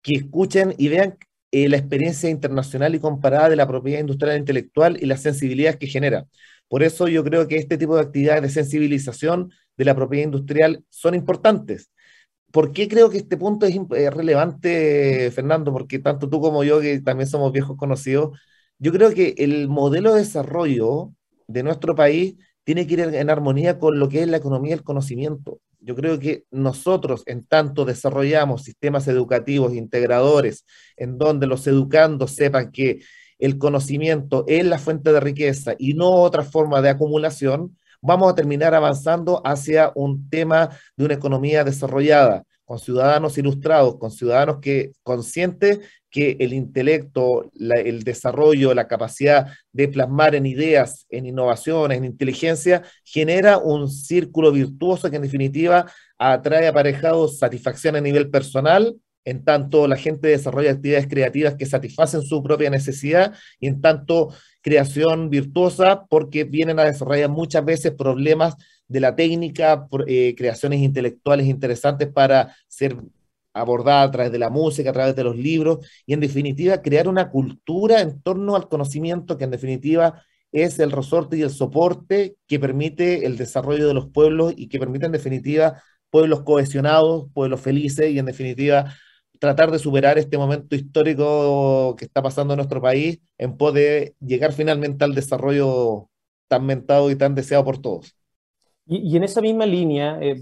[0.00, 1.18] que escuchen y vean
[1.50, 5.76] eh, la experiencia internacional y comparada de la propiedad industrial e intelectual y las sensibilidades
[5.76, 6.26] que genera.
[6.72, 10.82] Por eso yo creo que este tipo de actividades de sensibilización de la propiedad industrial
[10.88, 11.92] son importantes.
[12.50, 15.70] ¿Por qué creo que este punto es, es relevante, Fernando?
[15.70, 18.40] Porque tanto tú como yo, que también somos viejos conocidos,
[18.78, 21.12] yo creo que el modelo de desarrollo
[21.46, 24.82] de nuestro país tiene que ir en armonía con lo que es la economía del
[24.82, 25.60] conocimiento.
[25.78, 30.64] Yo creo que nosotros, en tanto desarrollamos sistemas educativos integradores,
[30.96, 33.00] en donde los educandos sepan que
[33.42, 38.36] el conocimiento es la fuente de riqueza y no otra forma de acumulación, vamos a
[38.36, 44.92] terminar avanzando hacia un tema de una economía desarrollada, con ciudadanos ilustrados, con ciudadanos que
[45.02, 52.04] conscientes que el intelecto, el desarrollo, la capacidad de plasmar en ideas, en innovaciones, en
[52.04, 59.44] inteligencia, genera un círculo virtuoso que en definitiva atrae aparejado satisfacción a nivel personal, en
[59.44, 64.30] tanto la gente desarrolla actividades creativas que satisfacen su propia necesidad y en tanto
[64.62, 68.54] creación virtuosa porque vienen a desarrollar muchas veces problemas
[68.88, 72.96] de la técnica, eh, creaciones intelectuales interesantes para ser
[73.54, 77.08] abordada a través de la música, a través de los libros, y en definitiva crear
[77.08, 82.36] una cultura en torno al conocimiento que en definitiva es el resorte y el soporte
[82.46, 87.60] que permite el desarrollo de los pueblos y que permite en definitiva pueblos cohesionados, pueblos
[87.60, 88.94] felices y en definitiva
[89.42, 94.52] tratar de superar este momento histórico que está pasando en nuestro país en poder llegar
[94.52, 96.08] finalmente al desarrollo
[96.46, 98.16] tan mentado y tan deseado por todos.
[98.86, 100.38] Y, en esa misma línea, eh,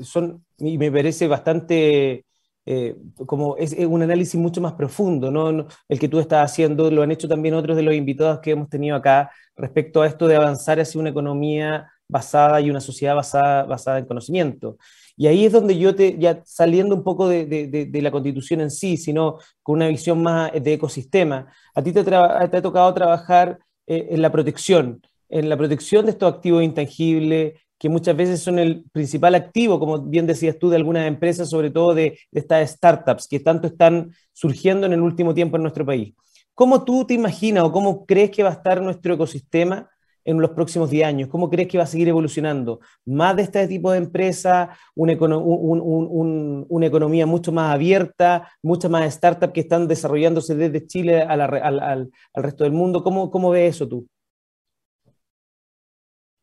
[0.00, 2.24] son, y me parece bastante
[2.64, 2.94] eh,
[3.26, 5.66] como es, un análisis mucho más profundo, ¿no?
[5.88, 8.68] El que tú estás haciendo, lo han hecho también otros de los invitados que hemos
[8.68, 13.64] tenido acá respecto a esto de avanzar hacia una economía basada y una sociedad basada,
[13.64, 14.78] basada en conocimiento.
[15.16, 18.70] Y ahí es donde yo te, ya saliendo un poco de, de, la constitución en
[18.70, 24.08] sí, sino con una visión más de ecosistema, a ti te, ha tocado trabajar eh,
[24.10, 25.00] en la protección,
[25.30, 30.00] en la protección de estos activos intangibles, que muchas veces son el principal activo, como
[30.00, 34.86] bien decías tú, de algunas empresas, sobre todo de, estas startups que tanto están surgiendo
[34.86, 36.14] en el último tiempo en nuestro país.
[36.54, 39.90] ¿Cómo tú te imaginas o cómo crees que va a estar nuestro ecosistema
[40.26, 41.28] en los próximos 10 años?
[41.28, 42.80] ¿Cómo crees que va a seguir evolucionando?
[43.06, 49.60] ¿Más de este tipo de empresas, una, economía mucho más abierta, muchas más startups que
[49.60, 53.02] están desarrollándose desde Chile al, resto del mundo?
[53.02, 54.06] ¿Cómo, ¿Cómo ves eso tú?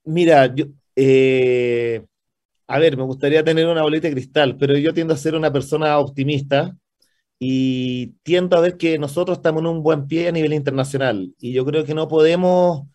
[0.05, 2.05] Mira, yo, eh,
[2.67, 5.51] a ver, me gustaría tener una bolita de cristal, pero yo tiendo a ser una
[5.51, 6.75] persona optimista
[7.39, 11.33] y tiendo a ver que nosotros estamos en un buen pie a nivel internacional.
[11.39, 12.87] Y yo creo que no podemos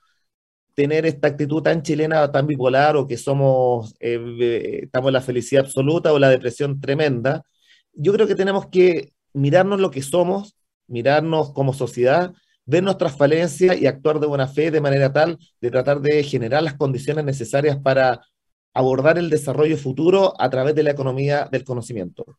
[0.79, 5.65] tener esta actitud tan chilena, tan bipolar, o que somos, eh, estamos en la felicidad
[5.65, 7.43] absoluta o la depresión tremenda.
[7.93, 10.55] Yo creo que tenemos que mirarnos lo que somos,
[10.87, 12.33] mirarnos como sociedad
[12.65, 16.63] ver nuestras falencias y actuar de buena fe de manera tal de tratar de generar
[16.63, 18.21] las condiciones necesarias para
[18.73, 22.39] abordar el desarrollo futuro a través de la economía del conocimiento.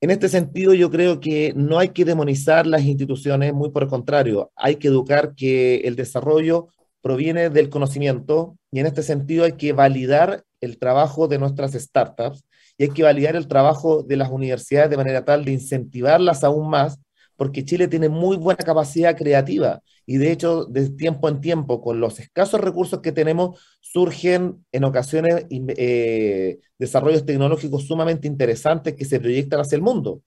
[0.00, 3.88] En este sentido, yo creo que no hay que demonizar las instituciones, muy por el
[3.88, 6.68] contrario, hay que educar que el desarrollo
[7.00, 12.44] proviene del conocimiento y en este sentido hay que validar el trabajo de nuestras startups
[12.76, 16.70] y hay que validar el trabajo de las universidades de manera tal de incentivarlas aún
[16.70, 16.98] más
[17.38, 22.00] porque Chile tiene muy buena capacidad creativa y de hecho de tiempo en tiempo con
[22.00, 29.20] los escasos recursos que tenemos surgen en ocasiones eh, desarrollos tecnológicos sumamente interesantes que se
[29.20, 30.22] proyectan hacia el mundo.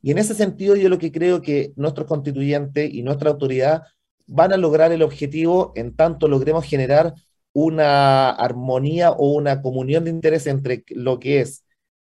[0.00, 3.82] Y en ese sentido yo lo que creo que nuestros constituyentes y nuestra autoridad
[4.26, 7.14] van a lograr el objetivo en tanto logremos generar
[7.52, 11.64] una armonía o una comunión de interés entre lo que es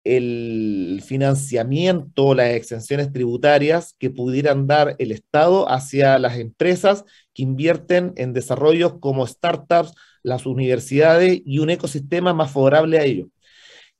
[0.04, 7.04] el financiamiento, las exenciones tributarias que pudieran dar el Estado hacia las empresas
[7.34, 13.28] que invierten en desarrollos como startups, las universidades y un ecosistema más favorable a ello.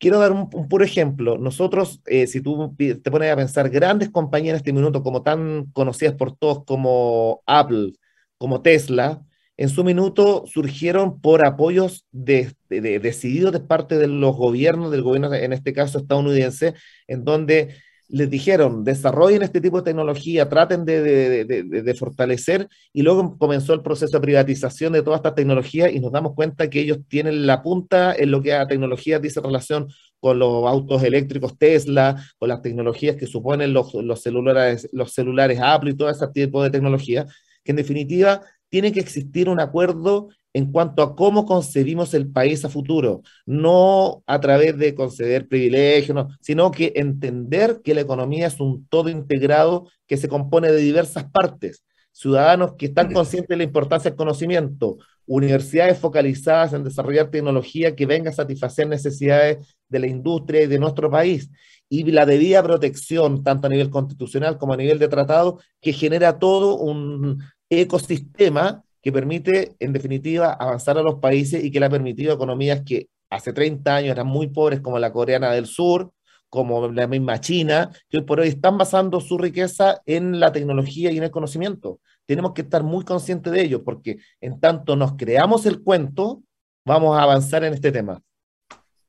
[0.01, 1.39] Quiero dar un, puro ejemplo.
[1.39, 5.67] Nosotros, eh, si tú te pones a pensar, grandes compañías en este minuto, como tan
[5.73, 7.93] conocidas por todos como Apple,
[8.39, 9.23] como Tesla,
[9.59, 15.53] en su minuto surgieron por apoyos decididos de parte de los gobiernos, del gobierno en
[15.53, 16.73] este caso estadounidense,
[17.07, 17.77] en donde
[18.13, 24.17] les dijeron, desarrollen este tipo de tecnología, traten de, fortalecer, y luego comenzó el proceso
[24.17, 28.15] de privatización de toda esta tecnología y nos damos cuenta que ellos tienen la punta
[28.15, 29.89] en lo que a tecnología dice relación
[30.19, 35.59] con los autos eléctricos Tesla, con las tecnologías que suponen los, los celulares, los celulares
[35.63, 37.27] Apple y todo ese tipo de tecnología,
[37.65, 42.65] que en definitiva tiene que existir un acuerdo en cuanto a cómo concebimos el país
[42.65, 48.59] a futuro, no a través de conceder privilegios, sino que entender que la economía es
[48.59, 53.65] un todo integrado que se compone de diversas partes, ciudadanos que están conscientes de la
[53.65, 60.09] importancia del conocimiento, universidades focalizadas en desarrollar tecnología que venga a satisfacer necesidades de la
[60.09, 61.49] industria y de nuestro país,
[61.89, 66.41] y la debida protección, tanto a nivel constitucional como a nivel de tratado, que genera
[66.41, 67.41] todo un
[67.71, 72.83] ecosistema que permite, en definitiva, avanzar a los países y que le ha permitido economías
[72.85, 76.13] que hace 30 años eran muy pobres, como la coreana del sur,
[76.51, 81.13] como la misma China, que hoy por hoy están basando su riqueza en la tecnología
[81.13, 82.01] y en el conocimiento.
[82.27, 86.43] Tenemos que estar muy conscientes de ello, porque en tanto nos creamos el cuento,
[86.85, 88.21] vamos a avanzar en este tema.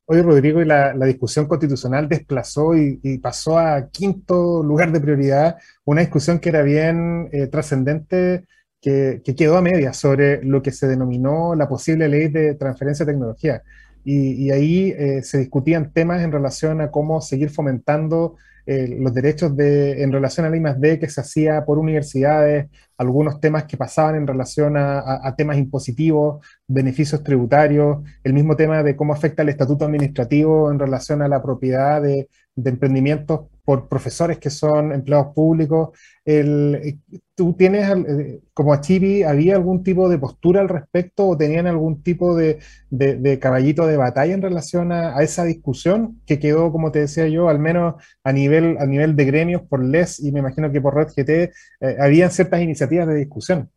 [0.05, 6.01] Hoy, Rodrigo, y la, discusión constitucional desplazó y, pasó a quinto lugar de prioridad una
[6.01, 8.45] discusión que era bien eh, trascendente,
[8.81, 13.13] que, quedó a media sobre lo que se denominó la posible ley de transferencia de
[13.13, 13.63] tecnología.
[14.03, 18.35] Y, ahí eh, se discutían temas en relación a cómo seguir fomentando
[18.65, 20.99] eh, los derechos de, en relación a la I+.D.
[20.99, 27.23] que se hacía por universidades, algunos temas que pasaban en relación a, temas impositivos, beneficios
[27.23, 32.01] tributarios, el mismo tema de cómo afecta el estatuto administrativo en relación a la propiedad
[32.01, 35.97] de, de emprendimientos por profesores que son empleados públicos.
[36.25, 36.99] El,
[37.35, 42.03] ¿Tú tienes, eh, como Achibi, había algún tipo de postura al respecto o tenían algún
[42.03, 42.59] tipo de,
[42.89, 47.47] de, caballito de batalla en relación a, esa discusión que quedó, como te decía yo,
[47.47, 47.95] al menos
[48.25, 51.29] a nivel, a nivel de gremios por LES y me imagino que por Red GT,
[51.29, 51.51] eh,
[51.97, 53.69] habían ciertas iniciativas de discusión?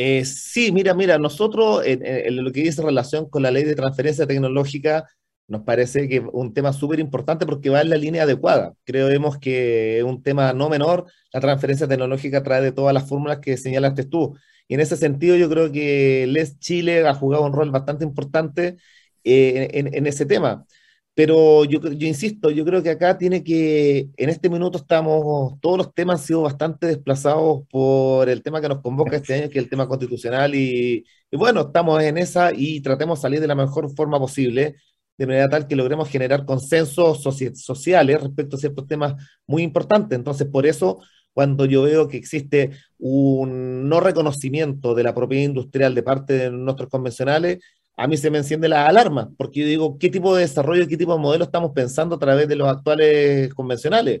[0.00, 4.28] Eh, sí, mira, mira, nosotros en, lo que dice relación con la ley de transferencia
[4.28, 5.08] tecnológica,
[5.48, 8.74] nos parece que es un tema súper importante porque va en la línea adecuada.
[8.84, 13.38] Creemos que es un tema no menor, la transferencia tecnológica trae de todas las fórmulas
[13.40, 14.36] que señalaste tú.
[14.68, 18.76] Y en ese sentido yo creo que Les Chile ha jugado un rol bastante importante
[19.24, 20.66] eh, en, ese tema.
[21.14, 25.94] Pero yo, insisto, yo creo que acá tiene que, en este minuto estamos, todos los
[25.94, 29.64] temas han sido bastante desplazados por el tema que nos convoca este año, que es
[29.64, 33.56] el tema constitucional, y, y bueno, estamos en esa y tratemos de salir de la
[33.56, 34.76] mejor forma posible
[35.18, 39.14] de manera tal que logremos generar consensos sociales respecto a ciertos temas
[39.46, 40.16] muy importantes.
[40.16, 41.00] Entonces, por eso,
[41.34, 46.50] cuando yo veo que existe un no reconocimiento de la propiedad industrial de parte de
[46.50, 47.58] nuestros convencionales,
[47.96, 50.96] a mí se me enciende la alarma, porque yo digo, ¿qué tipo de desarrollo, qué
[50.96, 54.20] tipo de modelo estamos pensando a través de los actuales convencionales?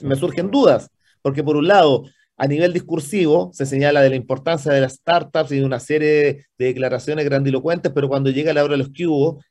[0.00, 0.88] Me surgen dudas,
[1.20, 2.04] porque por un lado,
[2.42, 6.46] a nivel discursivo se señala de la importancia de las startups y de una serie
[6.58, 9.06] de declaraciones grandilocuentes, pero cuando llega la hora de los que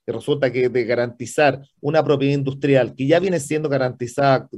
[0.05, 4.49] que resulta que de garantizar una propiedad industrial que ya viene siendo garantizada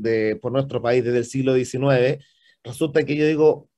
[0.41, 2.25] por nuestro país desde el siglo XIX,
[2.63, 3.69] resulta que yo digo,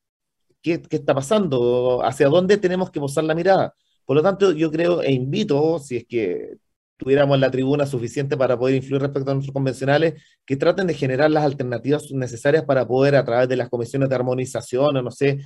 [0.62, 2.02] ¿qué, ¿qué está pasando?
[2.06, 3.74] ¿Hacia dónde tenemos que posar la mirada?
[4.06, 6.56] Por lo tanto, yo creo e invito, si es que
[6.98, 11.32] tuviéramos la tribuna suficiente para poder influir respecto a nuestros convencionales, que traten de generar
[11.32, 15.40] las alternativas necesarias para poder, a través de las comisiones de armonización o no sé,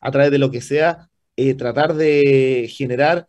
[0.00, 3.26] a través de lo que sea, eh, tratar de generar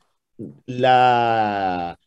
[0.65, 1.97] la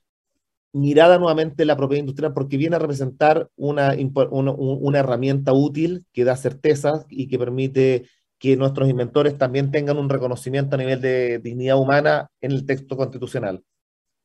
[0.73, 3.95] mirada nuevamente la propiedad industrial porque viene a representar una,
[4.31, 8.07] una, una herramienta útil que da certeza y que permite
[8.39, 12.97] que nuestros inventores también tengan un reconocimiento a nivel de dignidad humana en el texto
[12.97, 13.63] constitucional.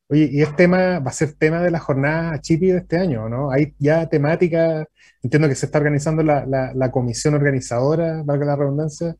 [0.07, 3.27] Oye, y es tema, va a ser tema de la jornada Chipi de este año,
[3.27, 3.49] ¿no?
[3.51, 4.87] Hay ya temática,
[5.23, 9.15] entiendo que se está organizando la, comisión organizadora, valga la redundancia.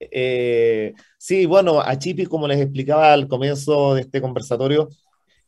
[0.00, 4.88] Eh, sí, bueno, a Chipi, como les explicaba al comienzo de este conversatorio,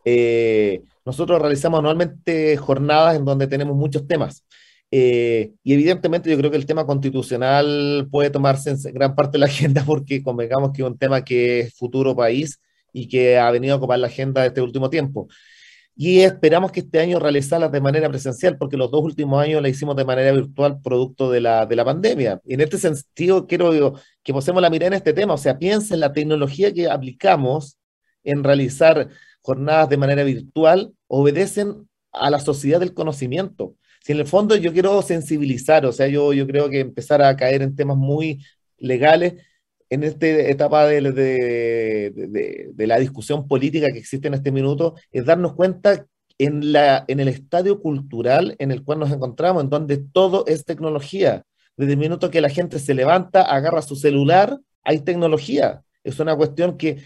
[0.04, 4.44] eh, nosotros realizamos anualmente jornadas en donde tenemos muchos temas.
[4.90, 9.40] Eh, y evidentemente yo creo que el tema constitucional puede tomarse en gran parte de
[9.40, 12.60] la agenda porque convengamos que es un tema que es futuro país
[12.96, 15.28] y que ha venido a ocupar la agenda de este último tiempo.
[15.94, 19.68] Y esperamos que este año realizarlas de manera presencial, porque los dos últimos años la
[19.68, 22.40] hicimos de manera virtual producto de la, de la pandemia.
[22.44, 25.96] Y en este sentido, quiero que posemos la mirada en este tema, o sea, piensen
[25.96, 27.76] en la tecnología que aplicamos
[28.24, 29.10] en realizar
[29.42, 33.76] jornadas de manera virtual, obedecen a la sociedad del conocimiento.
[34.02, 37.36] Si en el fondo yo quiero sensibilizar, o sea, yo, yo creo que empezar a
[37.36, 38.42] caer en temas muy
[38.78, 39.34] legales,
[39.90, 41.02] en esta etapa de,
[42.76, 46.06] la discusión política que existe en este minuto es darnos cuenta
[46.38, 51.44] en, en el estadio cultural en el cual nos encontramos, en donde todo es tecnología.
[51.76, 55.82] Desde el minuto que la gente se levanta, agarra su celular, hay tecnología.
[56.04, 57.02] Es una cuestión que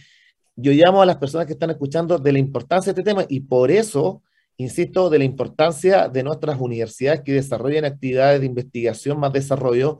[0.56, 3.40] yo llamo a las personas que están escuchando de la importancia de este tema y
[3.40, 4.22] por eso,
[4.56, 9.98] insisto, de la importancia de nuestras universidades que desarrollen actividades de investigación más desarrollo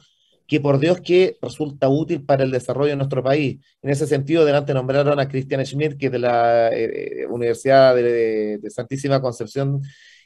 [0.50, 3.60] que por Dios que resulta útil para el desarrollo de nuestro país.
[3.82, 7.94] En ese sentido, delante nombraron a Cristian Schmidt, que es de la eh, eh, Universidad
[7.94, 9.80] de, Santísima Concepción,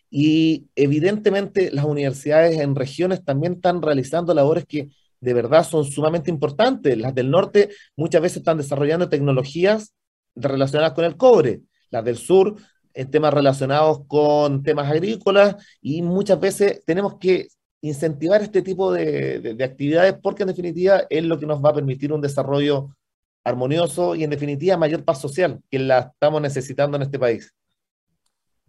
[0.08, 4.88] y evidentemente las universidades en regiones también están realizando labores que
[5.20, 6.96] de verdad son sumamente importantes.
[6.96, 9.92] Las del norte muchas veces están desarrollando tecnologías
[10.34, 11.60] relacionadas con el cobre,
[11.90, 12.56] las del sur
[12.94, 17.48] en temas relacionados con temas agrícolas y muchas veces tenemos que
[17.84, 22.12] incentivar este tipo de, actividades porque en definitiva es lo que nos va a permitir
[22.14, 22.96] un desarrollo
[23.44, 27.52] armonioso y en definitiva mayor paz social que la estamos necesitando en este país.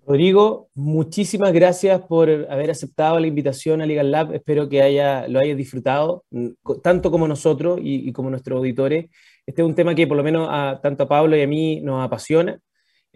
[0.05, 4.34] Rodrigo, muchísimas gracias por haber aceptado la invitación a Legal Lab.
[4.34, 6.49] Espero que haya, lo hayas disfrutado, mm,
[6.84, 9.05] tanto como nosotros y, como nuestros auditores.
[9.45, 11.80] Este es un tema que por lo menos a, tanto a Pablo y a mí
[11.82, 12.59] nos apasiona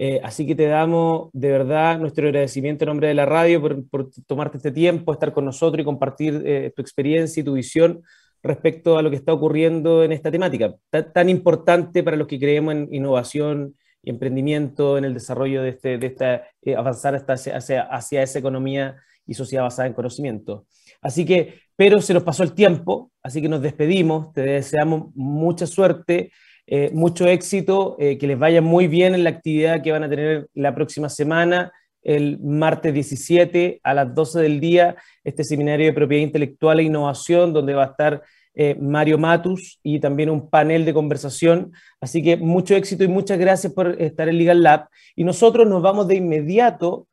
[0.01, 4.09] eh, así que te damos de verdad nuestro agradecimiento en nombre de la radio por,
[4.25, 8.01] tomarte este tiempo, estar con nosotros y compartir eh, tu experiencia y tu visión
[8.41, 12.75] respecto a lo que está ocurriendo en esta temática, tan, importante para los que creemos
[12.75, 18.23] en innovación y emprendimiento, en el desarrollo de, este, de esta, eh, avanzar hacia, hacia,
[18.23, 18.95] esa economía
[19.27, 20.65] y sociedad basada en conocimiento.
[21.01, 25.67] Así que, pero se nos pasó el tiempo, así que nos despedimos, te deseamos mucha
[25.67, 26.31] suerte
[26.71, 30.09] eh, mucho éxito, eh, que les vaya muy bien en la actividad que van a
[30.09, 31.71] tener la próxima semana,
[32.03, 37.53] el martes 17 a las 12 del día, este seminario de propiedad intelectual e innovación,
[37.53, 38.21] donde va a estar
[38.53, 41.71] eh, Mario Matus y también un panel de conversación.
[41.99, 44.89] Así que mucho éxito y muchas gracias por estar en Legal Lab.
[45.15, 47.07] Y nosotros nos vamos de inmediato,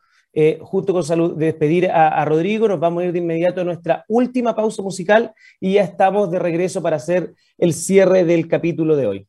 [0.61, 3.64] junto con salud, de despedir a, a, Rodrigo, nos vamos a ir de inmediato a
[3.64, 8.96] nuestra última pausa musical y ya estamos de regreso para hacer el cierre del capítulo
[8.96, 9.28] de hoy.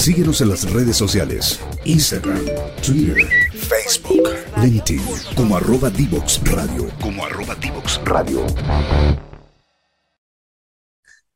[0.00, 2.40] Síguenos en las redes sociales, Instagram,
[2.82, 3.22] Twitter,
[3.52, 4.30] Facebook,
[4.62, 5.02] LinkedIn,
[5.36, 8.46] como arroba Divox Radio, como arroba Divox Radio.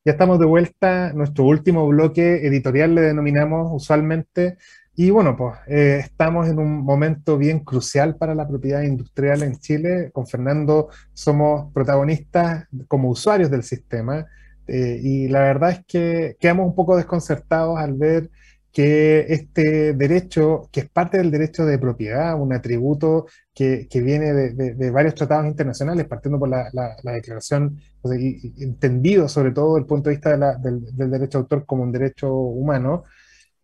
[0.03, 4.57] Ya estamos de vuelta, nuestro último bloque editorial le denominamos usualmente,
[4.97, 9.59] y bueno, pues eh, estamos en un momento bien crucial para la propiedad industrial en
[9.59, 10.11] Chile.
[10.11, 14.25] Con Fernando somos protagonistas como usuarios del sistema,
[14.67, 18.31] eh, y la verdad es que quedamos un poco desconcertados al ver
[18.75, 24.33] que este derecho, que es parte del derecho de propiedad, un atributo que, que viene
[24.33, 27.79] de, de, varios tratados internacionales, partiendo por la, la, declaración,
[28.59, 31.93] entendido sobre todo desde el punto de vista del, del, derecho de autor como un
[31.93, 33.05] derecho humano,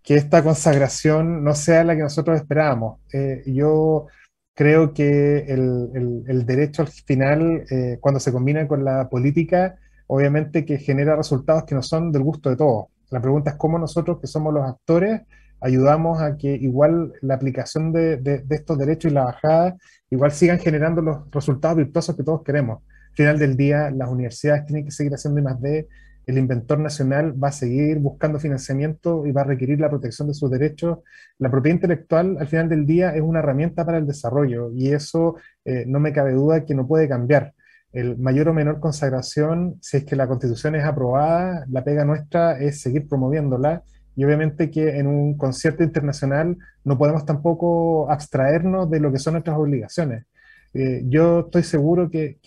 [0.00, 3.00] que esta consagración no sea la que nosotros esperábamos.
[3.12, 4.06] Eh, yo
[4.54, 9.76] creo que el, el, el, derecho al final, eh, cuando se combina con la política,
[10.06, 12.86] obviamente que genera resultados que no son del gusto de todos.
[13.10, 15.22] La pregunta es cómo nosotros, que somos los actores,
[15.60, 19.76] ayudamos a que igual la aplicación de, estos derechos y la bajada
[20.08, 22.82] igual sigan generando los resultados virtuosos que todos queremos.
[23.10, 25.88] Al final del día, las universidades tienen que seguir haciendo más de
[26.26, 30.34] el inventor nacional va a seguir buscando financiamiento y va a requerir la protección de
[30.34, 30.98] sus derechos.
[31.38, 35.36] La propiedad intelectual, al final del día, es una herramienta para el desarrollo y eso
[35.64, 37.54] eh, no me cabe duda que no puede cambiar.
[37.92, 42.58] El mayor o menor consagración, si es que la constitución es aprobada, la pega nuestra
[42.58, 43.82] es seguir promoviéndola
[44.16, 49.34] y obviamente que en un concierto internacional no podemos tampoco abstraernos de lo que son
[49.34, 50.24] nuestras obligaciones.
[50.72, 52.38] Eh, yo estoy seguro que,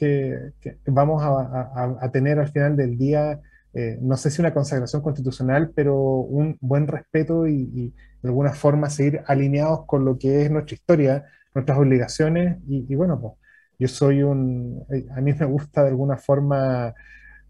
[0.85, 3.41] vamos a, tener al final del día
[3.73, 8.89] eh, no sé si una consagración constitucional, pero un buen respeto y, de alguna forma
[8.89, 11.25] seguir alineados con lo que es nuestra historia,
[11.55, 12.59] nuestras obligaciones.
[12.67, 13.33] Y, bueno, pues
[13.79, 16.93] yo soy un, eh, a mí me gusta de alguna forma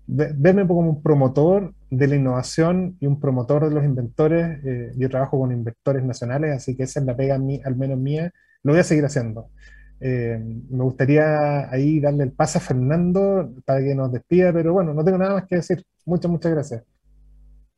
[0.05, 4.59] verme como un promotor de la innovación y un promotor de los inventores.
[4.65, 7.97] Eh, yo trabajo con inventores nacionales, así que esa es la pega mí, al menos
[7.97, 8.31] mía.
[8.63, 9.49] Lo voy a seguir haciendo.
[9.99, 10.37] Eh,
[10.69, 15.03] me gustaría ahí darle el paso a Fernando para que nos despida, pero bueno, no
[15.03, 15.83] tengo nada más que decir.
[16.05, 16.83] Muchas, muchas gracias.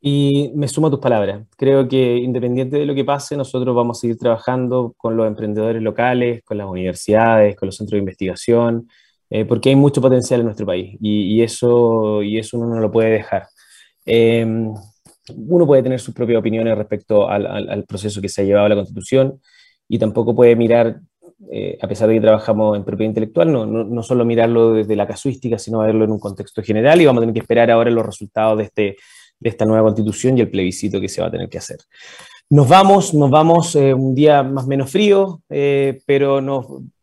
[0.00, 1.46] Y me sumo a tus palabras.
[1.56, 5.82] Creo que independiente de lo que pase, nosotros vamos a seguir trabajando con los emprendedores
[5.82, 8.88] locales, con las universidades, con los centros de investigación,
[9.30, 12.90] eh, porque hay mucho potencial en nuestro país y, eso, y eso uno no lo
[12.90, 13.48] puede dejar.
[14.04, 14.46] Eh,
[15.34, 18.68] uno puede tener sus propias opiniones respecto al, al, proceso que se ha llevado a
[18.68, 19.40] la Constitución
[19.88, 21.00] y tampoco puede mirar
[21.50, 25.06] eh, a pesar de que trabajamos en propiedad intelectual, no, no, solo mirarlo desde la
[25.06, 28.06] casuística, sino verlo en un contexto general y vamos a tener que esperar ahora los
[28.06, 28.96] resultados de, este,
[29.38, 31.78] de esta nueva constitución y el plebiscito que se va a tener que hacer.
[32.48, 36.40] Nos vamos, nos vamos eh, un día más menos frío, eh, pero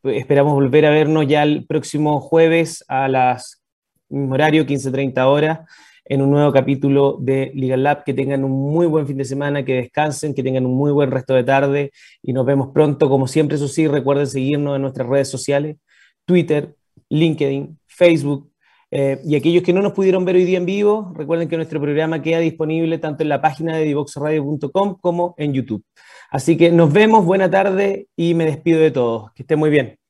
[0.03, 3.61] esperamos volver a vernos ya el próximo jueves a las
[4.09, 5.59] horario, 15.30 horas
[6.05, 8.03] en un nuevo capítulo de Legal Lab.
[8.03, 11.11] Que tengan un muy buen fin de semana, que descansen, que tengan un muy buen
[11.11, 13.09] resto de tarde y nos vemos pronto.
[13.09, 15.77] Como siempre, eso sí, recuerden seguirnos en nuestras redes sociales,
[16.25, 16.75] Twitter,
[17.09, 18.49] LinkedIn, Facebook.
[18.95, 21.81] Eh, y aquellos que no nos pudieron ver hoy día en vivo, recuerden que nuestro
[21.81, 25.83] programa queda disponible tanto en la página de divoxradio.com como en YouTube.
[26.29, 29.31] Así que nos vemos, buena tarde y me despido de todos.
[29.33, 30.02] Que estén muy bien.